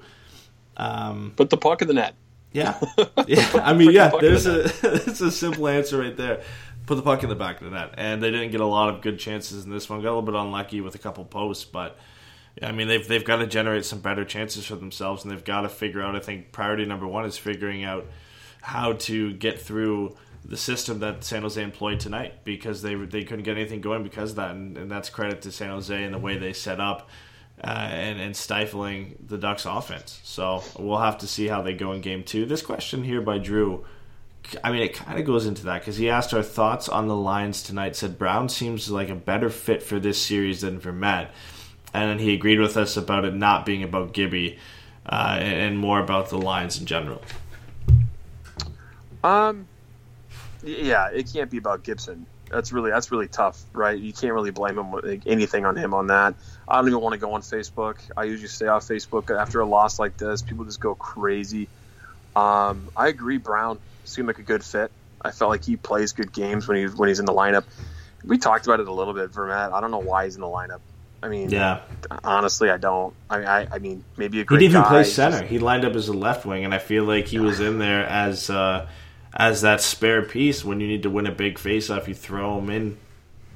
[0.77, 2.15] Um, Put the puck in the net.
[2.51, 2.79] Yeah,
[3.27, 3.47] yeah.
[3.55, 4.11] I mean, yeah.
[4.19, 6.41] There's a it's a simple answer right there.
[6.87, 8.89] Put the puck in the back of the net, and they didn't get a lot
[8.89, 10.01] of good chances in this one.
[10.01, 11.97] Got a little bit unlucky with a couple posts, but
[12.61, 15.61] I mean, they've they've got to generate some better chances for themselves, and they've got
[15.61, 16.15] to figure out.
[16.15, 18.05] I think priority number one is figuring out
[18.61, 23.43] how to get through the system that San Jose employed tonight because they they couldn't
[23.43, 26.19] get anything going because of that, and, and that's credit to San Jose and the
[26.19, 27.09] way they set up
[27.63, 30.19] uh, and and stifling the Ducks' offense.
[30.23, 32.45] So we'll have to see how they go in game two.
[32.45, 33.85] This question here by Drew.
[34.63, 37.15] I mean, it kind of goes into that because he asked our thoughts on the
[37.15, 37.95] lines tonight.
[37.95, 41.29] Said Brown seems like a better fit for this series than Vermette
[41.93, 44.57] and then he agreed with us about it not being about Gibby
[45.05, 47.21] uh, and, more about the lines in general.
[49.23, 49.67] Um,
[50.63, 52.25] yeah, it can't be about Gibson.
[52.49, 53.97] That's really that's really tough, right?
[53.97, 56.33] You can't really blame him like, anything on him on that.
[56.67, 57.97] I don't even want to go on Facebook.
[58.17, 60.41] I usually stay off Facebook after a loss like this.
[60.41, 61.67] People just go crazy.
[62.35, 63.37] Um, I agree.
[63.37, 64.91] Brown seemed like a good fit.
[65.21, 67.65] I felt like he plays good games when he's when he's in the lineup.
[68.23, 69.71] We talked about it a little bit, Vermette.
[69.73, 70.79] I don't know why he's in the lineup.
[71.21, 71.81] I mean, Yeah.
[72.23, 73.13] honestly, I don't.
[73.29, 74.89] I mean, I, I mean, maybe a He great didn't even guy.
[74.89, 75.39] play center.
[75.39, 77.77] just- He lined up as a left wing, and I feel like he was in
[77.79, 78.87] there as uh,
[79.35, 82.07] as that spare piece when you need to win a big faceoff.
[82.07, 82.97] You throw him in,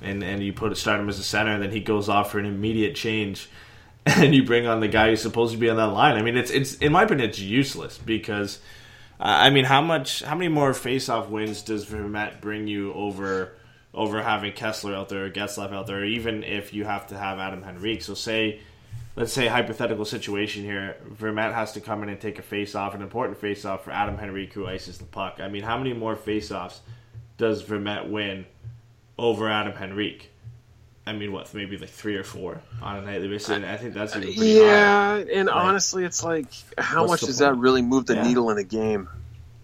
[0.01, 2.39] and and you put start him as a center, and then he goes off for
[2.39, 3.49] an immediate change,
[4.05, 6.17] and you bring on the guy who's supposed to be on that line.
[6.17, 8.59] I mean, it's it's in my opinion, it's useless because.
[9.21, 10.21] uh, I mean, how much?
[10.23, 13.53] How many more face-off wins does Vermette bring you over
[13.93, 16.03] over having Kesler out there or Getzlaf out there?
[16.03, 18.59] Even if you have to have Adam Henrique, so say
[19.15, 22.95] let's say hypothetical situation here, Vermette has to come in and take a face off,
[22.95, 25.39] an important face off for Adam Henrique who ices the puck.
[25.39, 26.81] I mean, how many more face offs
[27.37, 28.45] does Vermette win
[29.19, 30.31] over Adam Henrique?
[31.05, 33.49] I mean, what, maybe like three or four on a nightly basis?
[33.49, 34.65] And I think that's even pretty high.
[34.65, 35.55] Yeah, and Right.
[35.55, 36.45] honestly, it's like
[36.77, 37.55] how much does point?
[37.55, 38.23] that really move the Yeah.
[38.27, 39.09] needle in a game?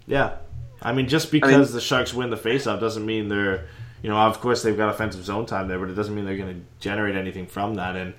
[0.06, 0.34] Yeah.
[0.82, 3.68] I mean, just because the Sharks win the faceoff doesn't mean they're,
[4.02, 6.38] you know, of course they've got offensive zone time there, but it doesn't mean they're
[6.38, 7.96] going to generate anything from that.
[7.96, 8.14] And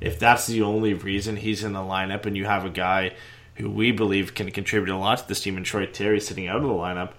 [0.00, 3.14] if that's the only reason he's in the lineup and you have a guy
[3.56, 6.56] who we believe can contribute a lot to this team and Troy Terry sitting out
[6.56, 7.12] of the lineup,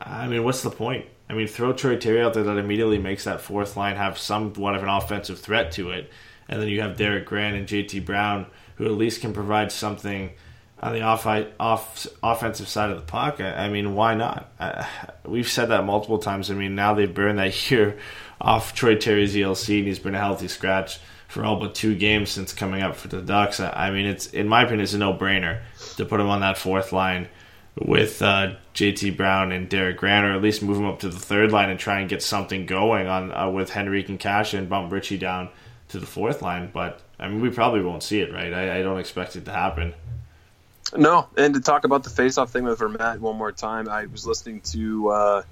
[0.00, 1.06] I mean, what's the point?
[1.28, 4.74] I mean, throw Troy Terry out there that immediately makes that fourth line have somewhat
[4.74, 6.10] of an offensive threat to it.
[6.48, 8.46] And then you have Derek Grant and JT Brown,
[8.76, 10.32] who at least can provide something
[10.80, 11.26] on the off,
[11.58, 13.40] off offensive side of the puck.
[13.40, 14.50] I, mean, why not?
[14.58, 14.84] Uh,
[15.24, 16.50] we've said that multiple times.
[16.50, 17.98] I mean, now they've burned that year
[18.40, 20.98] off Troy Terry's ELC, and he's been a healthy scratch
[21.28, 23.60] for all but two games since coming up for the Ducks.
[23.60, 25.62] I, mean, it's in my opinion, it's a no brainer
[25.96, 27.28] to put him on that fourth line
[27.76, 31.18] with uh, JT Brown and Derek Grant, or at least move him up to the
[31.18, 34.68] third line and try and get something going on uh, with Henrique and Kase and
[34.68, 35.48] bump Ritchie down
[35.88, 36.70] to the fourth line.
[36.72, 38.52] But I mean, we probably won't see it, right?
[38.52, 39.94] I, I don't expect it to happen.
[40.96, 44.26] No, and to talk about the face-off thing with Vermette one more time, I was
[44.26, 45.42] listening to uh,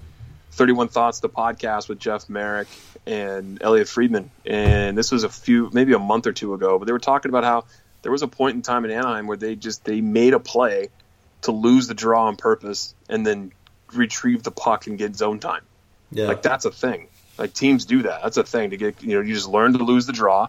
[0.52, 2.68] 31 Thoughts, the podcast with Jeff Marek
[3.06, 6.84] and Elliotte Friedman, and this was a few, maybe a month or two ago, but
[6.84, 7.64] they were talking about how
[8.02, 10.88] there was a point in time in Anaheim where they just they made a play
[11.42, 13.52] to lose the draw on purpose and then
[13.92, 15.62] retrieve the puck and get zone time.
[16.10, 16.26] Yeah.
[16.26, 17.08] Like that's a thing.
[17.38, 18.22] Like teams do that.
[18.22, 19.02] That's a thing to get.
[19.02, 20.48] You know, you just learn to lose the draw,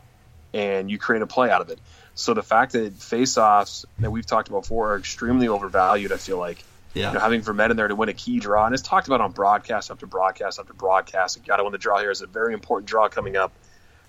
[0.54, 1.80] and you create a play out of it.
[2.16, 6.38] So the fact that face-offs that we've talked about before are extremely overvalued, I feel
[6.38, 6.64] like.
[6.94, 7.08] yeah.
[7.08, 9.22] You know, having Vermette in there to win a key draw, and it's talked about
[9.22, 11.38] on broadcast after broadcast after broadcast.
[11.38, 12.12] You got to win the draw here.
[12.12, 13.52] It's a very important draw coming up.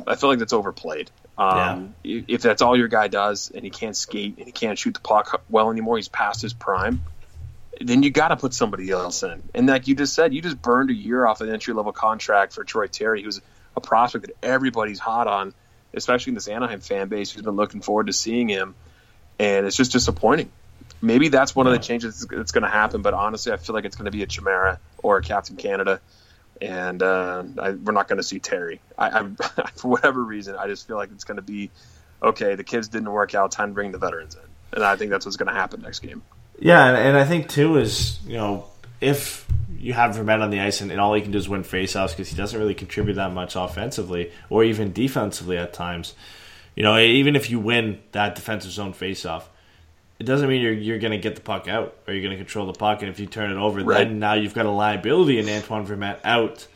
[0.06, 1.10] I feel like that's overplayed.
[1.38, 4.94] Um, If that's all your guy does, and he can't skate and he can't shoot
[4.94, 7.02] the puck well anymore, he's past his prime.
[7.80, 9.42] Then you got to put somebody else in.
[9.54, 12.52] And like you just said, you just burned a year off an entry level contract
[12.52, 13.40] for Troy Terry, who's
[13.76, 15.54] a prospect that everybody's hot on,
[15.96, 18.74] especially in this Anaheim fan base who's been looking forward to seeing him.
[19.38, 20.50] And it's just disappointing.
[21.00, 23.84] Maybe that's one of the changes that's going to happen, but honestly, I feel like
[23.84, 26.00] it's going to be a Chimera or a Captain Canada,
[26.62, 28.80] and uh, I, we're not going to see Terry.
[28.96, 29.22] I, I,
[29.74, 31.70] for whatever reason, I just feel like it's going to be
[32.22, 32.54] okay.
[32.54, 33.52] The kids didn't work out.
[33.52, 34.42] Time to bring the veterans in,
[34.72, 36.22] and I think that's what's going to happen next game.
[36.58, 38.66] Yeah, and I think too is you know
[39.00, 39.46] if
[39.84, 42.10] you have Vermette on the ice and, and all he can do is win faceoffs
[42.10, 46.14] because he doesn't really contribute that much offensively or even defensively at times.
[46.74, 49.44] You know, even if you win that defensive zone faceoff,
[50.18, 52.42] it doesn't mean you're you're going to get the puck out or you're going to
[52.42, 53.02] control the puck.
[53.02, 54.08] And if you turn it over, Right.
[54.08, 56.66] then now you've got a liability in Antoine Vermette out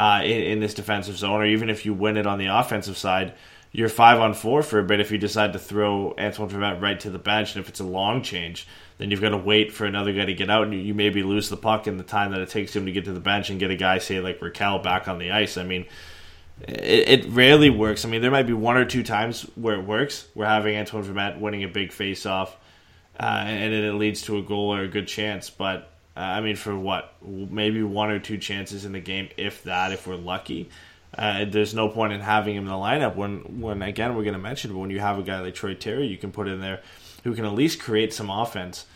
[0.00, 1.40] uh, in, in this defensive zone.
[1.42, 3.34] Or even if you win it on the offensive side,
[3.72, 6.98] you're five on four for a bit if you decide to throw Antoine Vermette right
[7.00, 7.54] to the bench.
[7.54, 8.66] And if it's a long change,
[8.98, 11.22] then you've got to wait for another guy to get out, and you, you maybe
[11.22, 13.50] lose the puck in the time that it takes him to get to the bench
[13.50, 15.56] and get a guy, say like Rakell, back on the ice.
[15.56, 15.86] I mean,
[16.66, 18.04] it, it rarely works.
[18.04, 20.26] I mean, there might be one or two times where it works.
[20.34, 22.56] We're having Antoine Vermette winning a big face-off,
[23.20, 25.50] uh, and it leads to a goal or a good chance.
[25.50, 27.14] But uh, I mean, for what?
[27.22, 30.70] Maybe one or two chances in the game, if that, if we're lucky.
[31.16, 34.34] Uh, there's no point in having him in the lineup when, when again, we're going
[34.34, 36.82] to mention, when you have a guy like Troy Terry, you can put in there
[37.26, 38.86] who can at least create some offense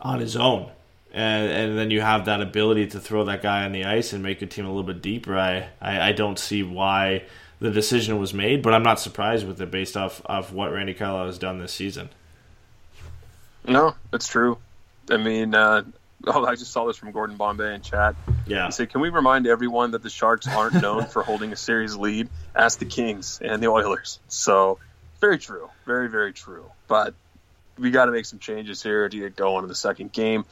[0.00, 0.70] on his own.
[1.12, 4.22] And, and then you have that ability to throw that guy on the ice and
[4.22, 5.36] make your team a little bit deeper.
[5.36, 7.24] I, I, I don't see why
[7.58, 10.94] the decision was made, but I'm not surprised with it based off of what Randy
[10.94, 12.10] Carlyle has done this season.
[13.66, 14.58] No, it's true.
[15.10, 15.82] I mean, uh,
[16.28, 18.14] oh, I just saw this from Gordon Bombay in chat.
[18.46, 18.66] Yeah.
[18.66, 21.96] He said, "Can we remind everyone that the Sharks aren't known for holding a series
[21.96, 24.78] lead Ask the Kings and the Oilers?" So
[25.20, 25.70] very true.
[25.86, 26.66] Very, very true.
[26.86, 27.14] But
[27.78, 30.44] we got to make some changes here to get going in the second game.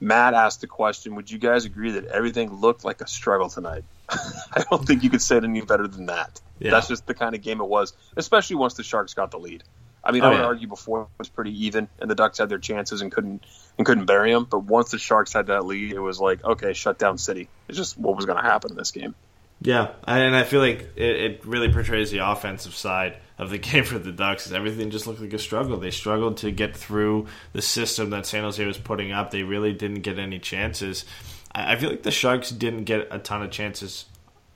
[0.00, 3.84] Matt asked the question Would you guys agree that everything looked like a struggle tonight?
[4.08, 6.40] I don't think you could say it any better than that.
[6.58, 6.70] Yeah.
[6.70, 9.62] That's just the kind of game it was, especially once the Sharks got the lead.
[10.02, 10.44] I mean, Oh, I would yeah.
[10.44, 13.44] argue before it was pretty even, and the Ducks had their chances and couldn't
[13.76, 14.46] and couldn't bury them.
[14.48, 17.48] But once the Sharks had that lead, it was like, okay, shut down City.
[17.68, 19.14] It's just what was going to happen in this game.
[19.60, 23.84] Yeah, and I feel like it, it really portrays the offensive side of the game
[23.84, 24.50] for the Ducks.
[24.50, 25.76] Everything just looked like a struggle.
[25.78, 29.30] They struggled to get through the system that San Jose was putting up.
[29.30, 31.04] They really didn't get any chances.
[31.54, 34.04] I feel like the Sharks didn't get a ton of chances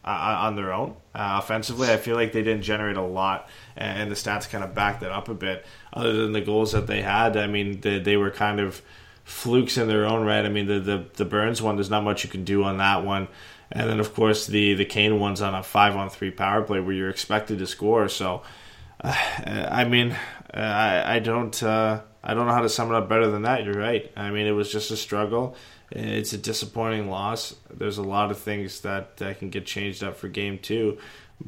[0.04, 0.96] uh, on their own.
[1.14, 4.74] Uh, offensively, I feel like they didn't generate a lot, and the stats kind of
[4.74, 5.64] back that up a bit.
[5.92, 8.82] Other than the goals that they had, I mean, they, they were kind of
[9.24, 10.44] flukes in their own right.
[10.44, 13.04] I mean, the, the the Burns one, there's not much you can do on that
[13.04, 13.28] one,
[13.70, 16.80] and then of course the the Kane one's on a five on three power play
[16.80, 18.08] where you're expected to score.
[18.08, 18.40] So, uh,
[19.04, 20.12] I mean,
[20.54, 23.42] uh, I I don't uh, I don't know how to sum it up better than
[23.42, 23.64] that.
[23.64, 24.10] You're right.
[24.16, 25.56] I mean, it was just a struggle.
[25.90, 27.54] It's a disappointing loss.
[27.70, 30.98] There's a lot of things that, that can get changed up for game two,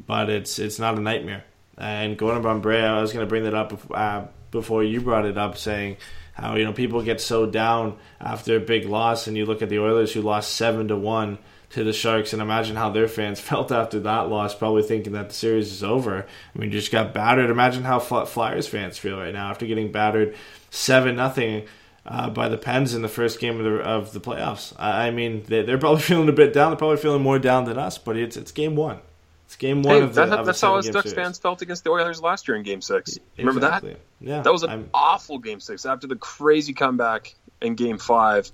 [0.05, 1.45] but it's it's not a nightmare.
[1.77, 5.25] And going to Brea, I was going to bring that up uh, before you brought
[5.25, 5.97] it up, saying
[6.33, 9.69] how you know people get so down after a big loss, and you look at
[9.69, 11.37] the Oilers who lost seven to one
[11.75, 15.29] to the Sharks, and imagine how their fans felt after that loss, probably thinking that
[15.29, 16.25] the series is over.
[16.55, 17.49] I mean, you just got battered.
[17.49, 20.35] Imagine how Flyers fans feel right now after getting battered
[20.71, 21.65] seven nothing
[22.05, 24.73] uh, by the Pens in the first game of the of the playoffs.
[24.77, 26.71] I, I mean, they, they're probably feeling a bit down.
[26.71, 28.99] They're probably feeling more down than us, but it's it's game one.
[29.47, 30.25] It's game one Hey, of the.
[30.25, 31.13] that, of that's how us Ducks series.
[31.13, 33.19] fans felt against the Oilers last year in Game Six.
[33.37, 33.91] Remember Exactly.
[33.91, 33.99] that?
[34.21, 38.49] Yeah, That was an I'm- awful Game Six after the crazy comeback in Game Five.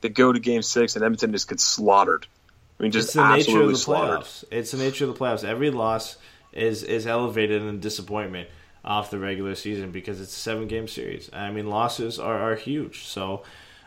[0.00, 2.26] They go to Game Six and Edmonton just gets slaughtered.
[2.78, 4.20] I mean, just it's the nature of the slaughtered.
[4.20, 4.44] playoffs.
[4.50, 5.44] It's the nature of the playoffs.
[5.44, 6.16] Every loss
[6.52, 8.48] is is elevated in disappointment
[8.84, 11.30] off the regular season because it's a seven game series.
[11.32, 13.04] I mean, losses are, are huge.
[13.04, 13.42] So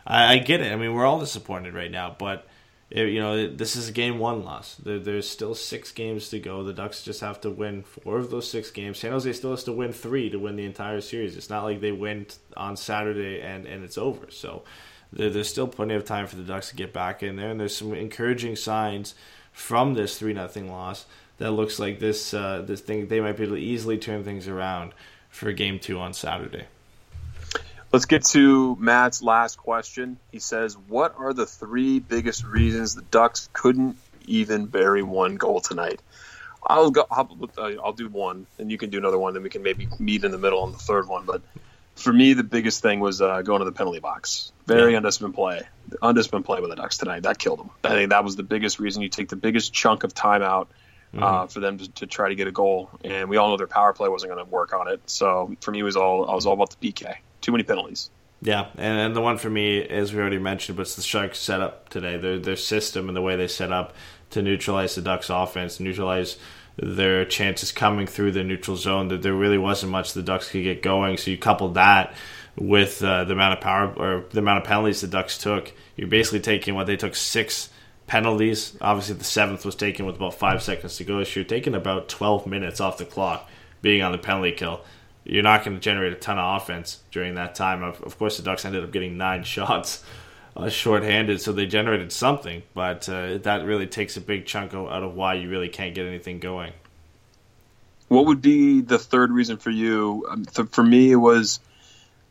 [0.06, 0.72] I, I get it.
[0.72, 2.48] I mean, we're all disappointed right now, but
[2.90, 4.74] eh, you know this is a game one loss.
[4.76, 6.64] There, there's still six games to go.
[6.64, 8.98] The Ducks just have to win four of those six games.
[8.98, 11.36] San Jose still has to win three to win the entire series.
[11.36, 12.26] It's not like they win
[12.56, 14.30] on Saturday and and it's over.
[14.30, 14.64] So
[15.12, 17.76] there's still plenty of time for the Ducks to get back in there, and there's
[17.76, 19.14] some encouraging signs
[19.52, 21.06] from this three nothing loss
[21.38, 24.46] that looks like this uh, this thing they might be able to easily turn things
[24.46, 24.92] around
[25.30, 26.64] for game two on Saturday.
[27.92, 30.18] Let's get to Matt's last question.
[30.30, 33.96] He says, "What are the three biggest reasons the Ducks couldn't
[34.26, 36.00] even bury one goal tonight?"
[36.66, 37.06] I'll go.
[37.10, 37.28] I'll,
[37.82, 39.32] I'll do one, and you can do another one.
[39.32, 41.24] Then we can maybe meet in the middle on the third one.
[41.24, 41.40] But
[41.98, 44.52] for me, the biggest thing was uh, going to the penalty box.
[44.66, 44.98] Very Yeah.
[44.98, 45.62] undisciplined play.
[46.02, 47.22] Undisciplined play with the Ducks tonight.
[47.24, 47.70] That killed them.
[47.84, 49.02] I think that was the biggest reason.
[49.02, 50.68] You take the biggest chunk of time out
[51.18, 53.66] uh, for them to, to try to get a goal, and we all know their
[53.66, 55.00] power play wasn't going to work on it.
[55.06, 57.16] So for me, it was all I was all about the PK.
[57.40, 58.10] Too many penalties.
[58.42, 61.88] Yeah, and, and the one for me, as we already mentioned, was the Sharks setup
[61.88, 62.18] today.
[62.18, 63.94] Their their system and the way they set up
[64.30, 66.36] to neutralize the Ducks' offense, neutralize
[66.80, 69.08] their chances coming through the neutral zone.
[69.08, 71.16] That there really wasn't much the Ducks could get going.
[71.16, 72.14] So you couple that
[72.56, 75.72] with uh, the amount of power or the amount of penalties the Ducks took.
[75.96, 77.70] You're basically taking what they took six
[78.06, 78.76] penalties.
[78.80, 81.22] Obviously, the seventh was taken with about five seconds to go.
[81.24, 83.48] So you're taking about 12 minutes off the clock
[83.82, 84.80] being on the penalty kill.
[85.24, 87.82] You're not going to generate a ton of offense during that time.
[87.82, 90.04] Of, of course, the Ducks ended up getting nine shots
[90.58, 95.02] uh, shorthanded, so they generated something, but uh, that really takes a big chunk out
[95.02, 96.72] of why you really can't get anything going.
[98.08, 100.26] What would be the third reason for you?
[100.30, 101.60] Um, th- for me, it was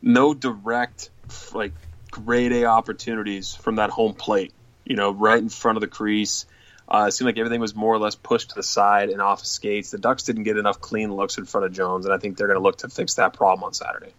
[0.02, 1.10] no direct,
[1.52, 1.72] like,
[2.10, 4.52] grade A opportunities from that home plate.
[4.84, 6.46] You know, right in front of the crease.
[6.88, 9.44] Uh, it seemed like everything was more or less pushed to the side and off
[9.44, 9.90] skates.
[9.90, 12.46] The Ducks didn't get enough clean looks in front of Jones, and I think they're
[12.46, 14.14] going to look to fix that problem on Saturday.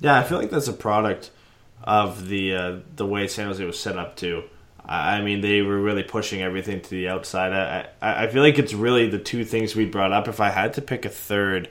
[0.00, 1.30] Yeah, I feel like that's a product
[1.84, 4.44] of the uh, the way San Jose was set up too.
[4.84, 7.52] I mean, they were really pushing everything to the outside.
[7.52, 10.28] I, I I feel like it's really the two things we brought up.
[10.28, 11.68] If I had to pick a third,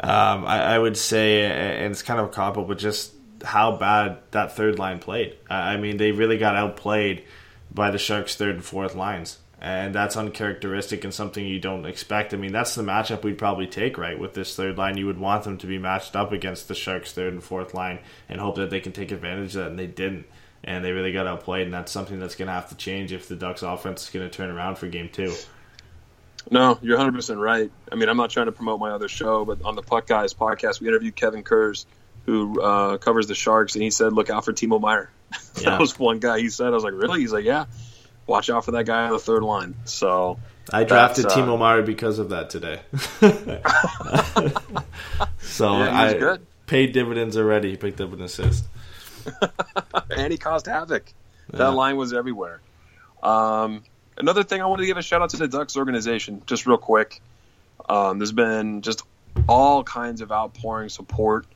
[0.00, 3.12] um, I, I would say, and it's kind of a cop out, but just
[3.44, 5.36] how bad that third line played.
[5.48, 7.24] I mean, they really got outplayed
[7.72, 9.38] by the Sharks' third and fourth lines.
[9.60, 12.32] And that's uncharacteristic and something you don't expect.
[12.32, 14.16] I mean, that's the matchup we'd probably take, right?
[14.16, 17.12] With this third line, you would want them to be matched up against the Sharks'
[17.12, 17.98] third and fourth line
[18.28, 20.26] and hope that they can take advantage of that, and they didn't.
[20.62, 23.26] And they really got outplayed, and that's something that's going to have to change if
[23.26, 25.34] the Ducks' offense is going to turn around for game two.
[26.50, 27.70] No, you're 100% right.
[27.90, 30.34] I mean, I'm not trying to promote my other show, but on the Puck Guys
[30.34, 31.86] podcast, we interviewed Kevin Kurz,
[32.26, 35.10] who uh, covers the Sharks, and he said, look out for Timo Meier.
[35.60, 35.70] Yeah.
[35.70, 36.68] that was one guy he said.
[36.68, 37.18] I was like, really?
[37.20, 37.64] He's like, yeah,
[38.28, 39.74] watch out for that guy on the third line.
[39.84, 40.38] So
[40.70, 42.80] I drafted uh, Timo Meier because of that today.
[45.40, 46.46] so Yeah, I good.
[46.66, 47.70] paid dividends already.
[47.70, 48.64] He picked up an assist.
[50.16, 51.12] and he caused havoc.
[51.52, 51.58] Yeah.
[51.58, 52.60] That line was everywhere.
[53.22, 53.82] Um,
[54.16, 56.78] another thing I wanted to give a shout out to the Ducks organization, just real
[56.78, 57.20] quick.
[57.88, 59.02] Um, there's been just
[59.48, 61.46] all kinds of outpouring support,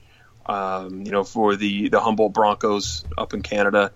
[0.46, 3.92] um, you know, for the the Humboldt Broncos up in Canada,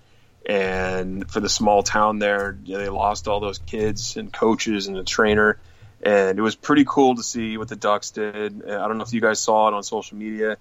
[0.46, 2.56] and for the small town there.
[2.64, 5.58] You know, they lost all those kids and coaches and the trainer,
[6.02, 8.64] and it was pretty cool to see what the Ducks did.
[8.64, 10.56] I don't know if you guys saw it on social media.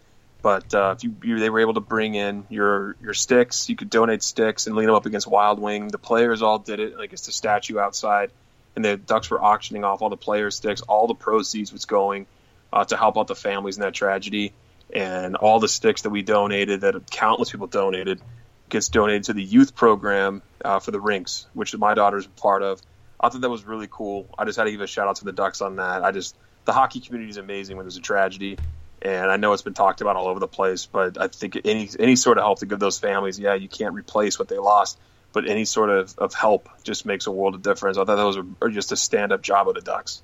[0.45, 3.75] But uh, if you, you they were able to bring in your your sticks, you
[3.75, 5.87] could donate sticks and lean them up against Wild Wing.
[5.87, 6.95] The players all did it.
[6.95, 8.29] Like it's the statue outside,
[8.75, 10.81] and the Ducks were auctioning off all the player sticks.
[10.81, 12.27] All the proceeds was going
[12.71, 14.53] uh, to help out the families in that tragedy,
[14.93, 18.21] and all the sticks that we donated, that countless people donated,
[18.69, 22.63] gets donated to the youth program uh, for the rinks, which my daughter's a part
[22.63, 22.81] of.
[23.19, 24.27] I thought that was really cool.
[24.37, 26.03] I just had to give a shout out to the Ducks on that.
[26.03, 26.35] I just
[26.65, 28.57] the hockey community is amazing when there's a tragedy,
[29.01, 30.85] and I know it's been talked about all over the place.
[30.85, 33.93] But I think any any sort of help to give those families, yeah, you can't
[33.93, 34.99] replace what they lost,
[35.31, 37.97] but any sort of, of help just makes a world of difference.
[37.97, 40.21] I thought that was a, just a stand up job of the Ducks.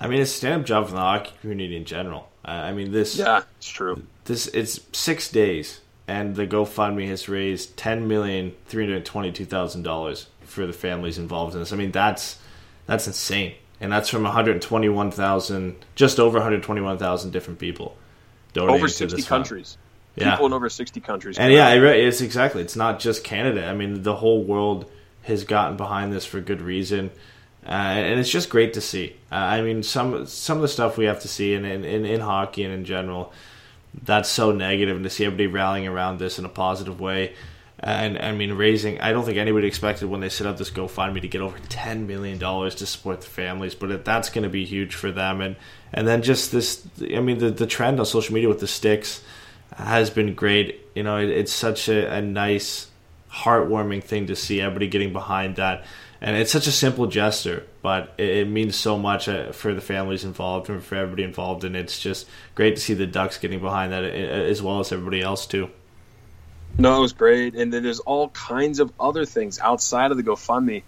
[0.00, 2.28] I mean, it's a stand-up job for the hockey community in general.
[2.44, 4.04] I I mean, this Yeah, it's true.
[4.26, 9.82] this it's six days, and the GoFundMe has raised ten million three hundred twenty-two thousand
[9.84, 11.72] dollars for the families involved in this.
[11.72, 12.40] I mean, that's
[12.86, 17.30] that's insane, and that's from one hundred twenty-one thousand, just over one hundred twenty-one thousand
[17.30, 17.96] different people.
[18.54, 19.44] donating Over to sixty this fund.
[19.44, 19.78] countries.
[20.16, 20.32] Yeah.
[20.32, 21.38] People in over sixty countries.
[21.38, 22.62] And yeah, it it's exactly.
[22.62, 23.66] It's not just Canada.
[23.66, 24.86] I mean, the whole world
[25.22, 27.10] has gotten behind this for good reason,
[27.64, 29.14] uh, and it's just great to see.
[29.30, 32.04] Uh, I mean, some some of the stuff we have to see in in, in
[32.04, 33.32] in hockey and in general,
[34.02, 37.34] that's so negative, and to see everybody rallying around this in a positive way.
[37.80, 39.00] And I mean, raising.
[39.00, 42.08] I don't think anybody expected when they set up this GoFundMe to get over ten
[42.08, 45.40] million dollars to support the families, but it, that's going to be huge for them.
[45.40, 45.54] And
[45.92, 46.84] and then just this.
[47.00, 49.22] I mean, the the trend on social media with the sticks
[49.76, 50.80] has been great.
[50.96, 52.88] You know, it, it's such a, a nice,
[53.30, 55.84] heartwarming thing to see everybody getting behind that.
[56.20, 59.80] And it's such a simple gesture, but it, it means so much uh, for the
[59.80, 61.64] families involved and for everybody involved.
[61.64, 65.20] And it's just great to see the Ducks getting behind that as well as everybody
[65.20, 65.70] else, too.
[66.76, 67.54] No, it was great.
[67.54, 70.82] And then there's all kinds of other things outside of the GoFundMe.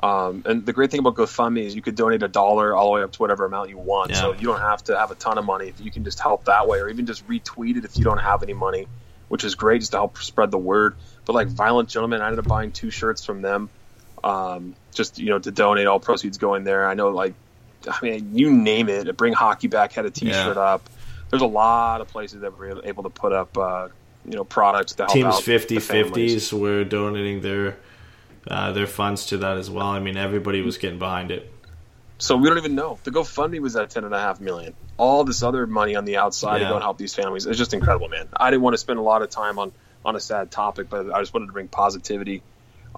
[0.00, 2.92] Um, and the great thing about GoFundMe is you could donate a dollar all the
[2.92, 4.10] way up to whatever amount you want.
[4.10, 4.20] Yeah.
[4.20, 5.72] So you don't have to have a ton of money.
[5.80, 8.42] You can just help that way, or even just retweet it if you don't have
[8.42, 8.86] any money,
[9.28, 10.96] which is great just to help spread the word.
[11.24, 13.70] But like Violent Gentlemen, I ended up buying two shirts from them,
[14.22, 15.86] um, just you know to donate.
[15.86, 16.86] All proceeds going there.
[16.86, 17.32] I know, like,
[17.90, 19.16] I mean, you name it.
[19.16, 20.62] Bring Hockey Back had a T-shirt Yeah.
[20.62, 20.90] up.
[21.30, 23.88] There's a lot of places that were able to put up, uh,
[24.26, 27.78] you know, products to help Teams out 50 50s were donating their
[28.50, 29.86] uh, their funds to that as well.
[29.86, 31.50] I mean, everybody was getting behind it.
[32.18, 32.98] So we don't even know.
[33.04, 34.74] The GoFundMe was at ten and a half million.
[34.96, 37.46] All this other money on the outside to go and help these families.
[37.46, 38.28] It's just incredible, man.
[38.36, 39.70] I didn't want to spend a lot of time on
[40.04, 42.42] on a sad topic, but I just wanted to bring positivity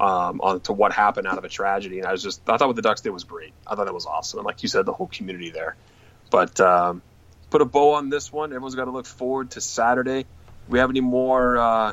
[0.01, 1.98] um, on to what happened out of a tragedy.
[1.98, 3.53] And I was just I thought what the Ducks did was great.
[3.66, 5.76] I thought it was awesome, and like you said, the whole community there.
[6.30, 7.03] But um,
[7.51, 8.51] put a bow on this one.
[8.51, 10.24] Everyone's got to look forward to Saturday.
[10.68, 11.59] We have any more?
[11.59, 11.92] Uh,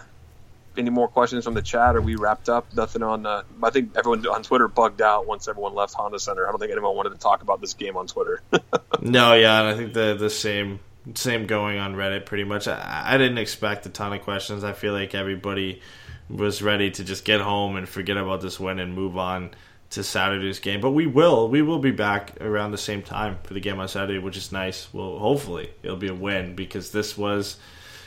[0.78, 1.96] any more questions from the chat?
[1.96, 2.74] Are we wrapped up?
[2.76, 3.26] Nothing on.
[3.26, 6.48] Uh, I think everyone on Twitter bugged out once everyone left Honda Center.
[6.48, 8.42] I don't think anyone wanted to talk about this game on Twitter.
[9.00, 10.80] No, yeah, and I think the the same
[11.14, 12.68] same going on Reddit pretty much.
[12.68, 14.64] I, I didn't expect a ton of questions.
[14.64, 15.82] I feel like everybody
[16.30, 19.52] was ready to just get home and forget about this win and move on
[19.92, 20.82] to Saturday's game.
[20.82, 23.88] But we will we will be back around the same time for the game on
[23.88, 24.94] Saturday, which is nice.
[24.94, 27.58] Well, hopefully it'll be a win because this was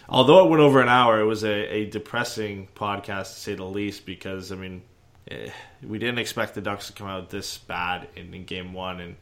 [0.08, 3.64] although it went over an hour, it was a, a depressing podcast to say the
[3.64, 4.82] least because I mean
[5.30, 5.50] eh,
[5.82, 9.16] we didn't expect the Ducks to come out this bad in, in game one and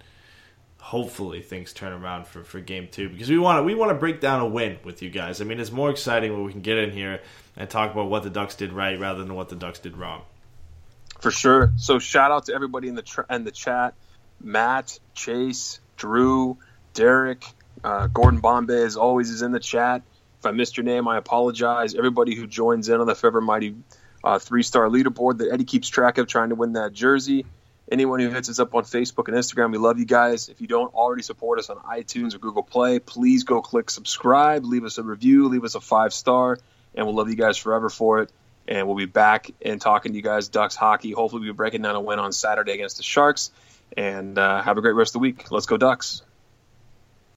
[0.81, 3.95] hopefully things turn around for, for game two because we want to we want to
[3.95, 5.41] break down a win with you guys.
[5.41, 7.21] I mean, it's more exciting when we can get in here
[7.59, 10.23] and talk about what the Ducks did right rather than what the Ducks did wrong.
[11.21, 11.73] For sure.
[11.77, 13.95] So shout out to everybody in the tr- in the chat:
[14.41, 16.57] Matt, Chase, Drew,
[16.95, 17.45] Derek,
[17.85, 20.03] uh, Gordon Bombay, as always, is in the chat.
[20.39, 21.97] If I missed your name, I apologize.
[21.97, 23.75] Everybody who joins in on the Fever Mighty
[24.23, 27.45] uh, three star leaderboard that Eddie keeps track of, trying to win that jersey.
[27.91, 30.51] Anyone who hits us up on Facebook and Instagram, we love you guys.
[30.51, 34.65] If you don't already support us on iTunes or Google Play, please go click subscribe,
[34.65, 36.59] leave us a review, leave us a five star,
[36.99, 38.31] and we'll love you guys forever for it
[38.69, 41.11] and we'll be back and talking to you guys Ducks hockey.
[41.11, 43.51] Hopefully, we'll be breaking down a win on Saturday against the Sharks.
[43.97, 45.51] And uh, have a great rest of the week.
[45.51, 46.23] Let's go Ducks.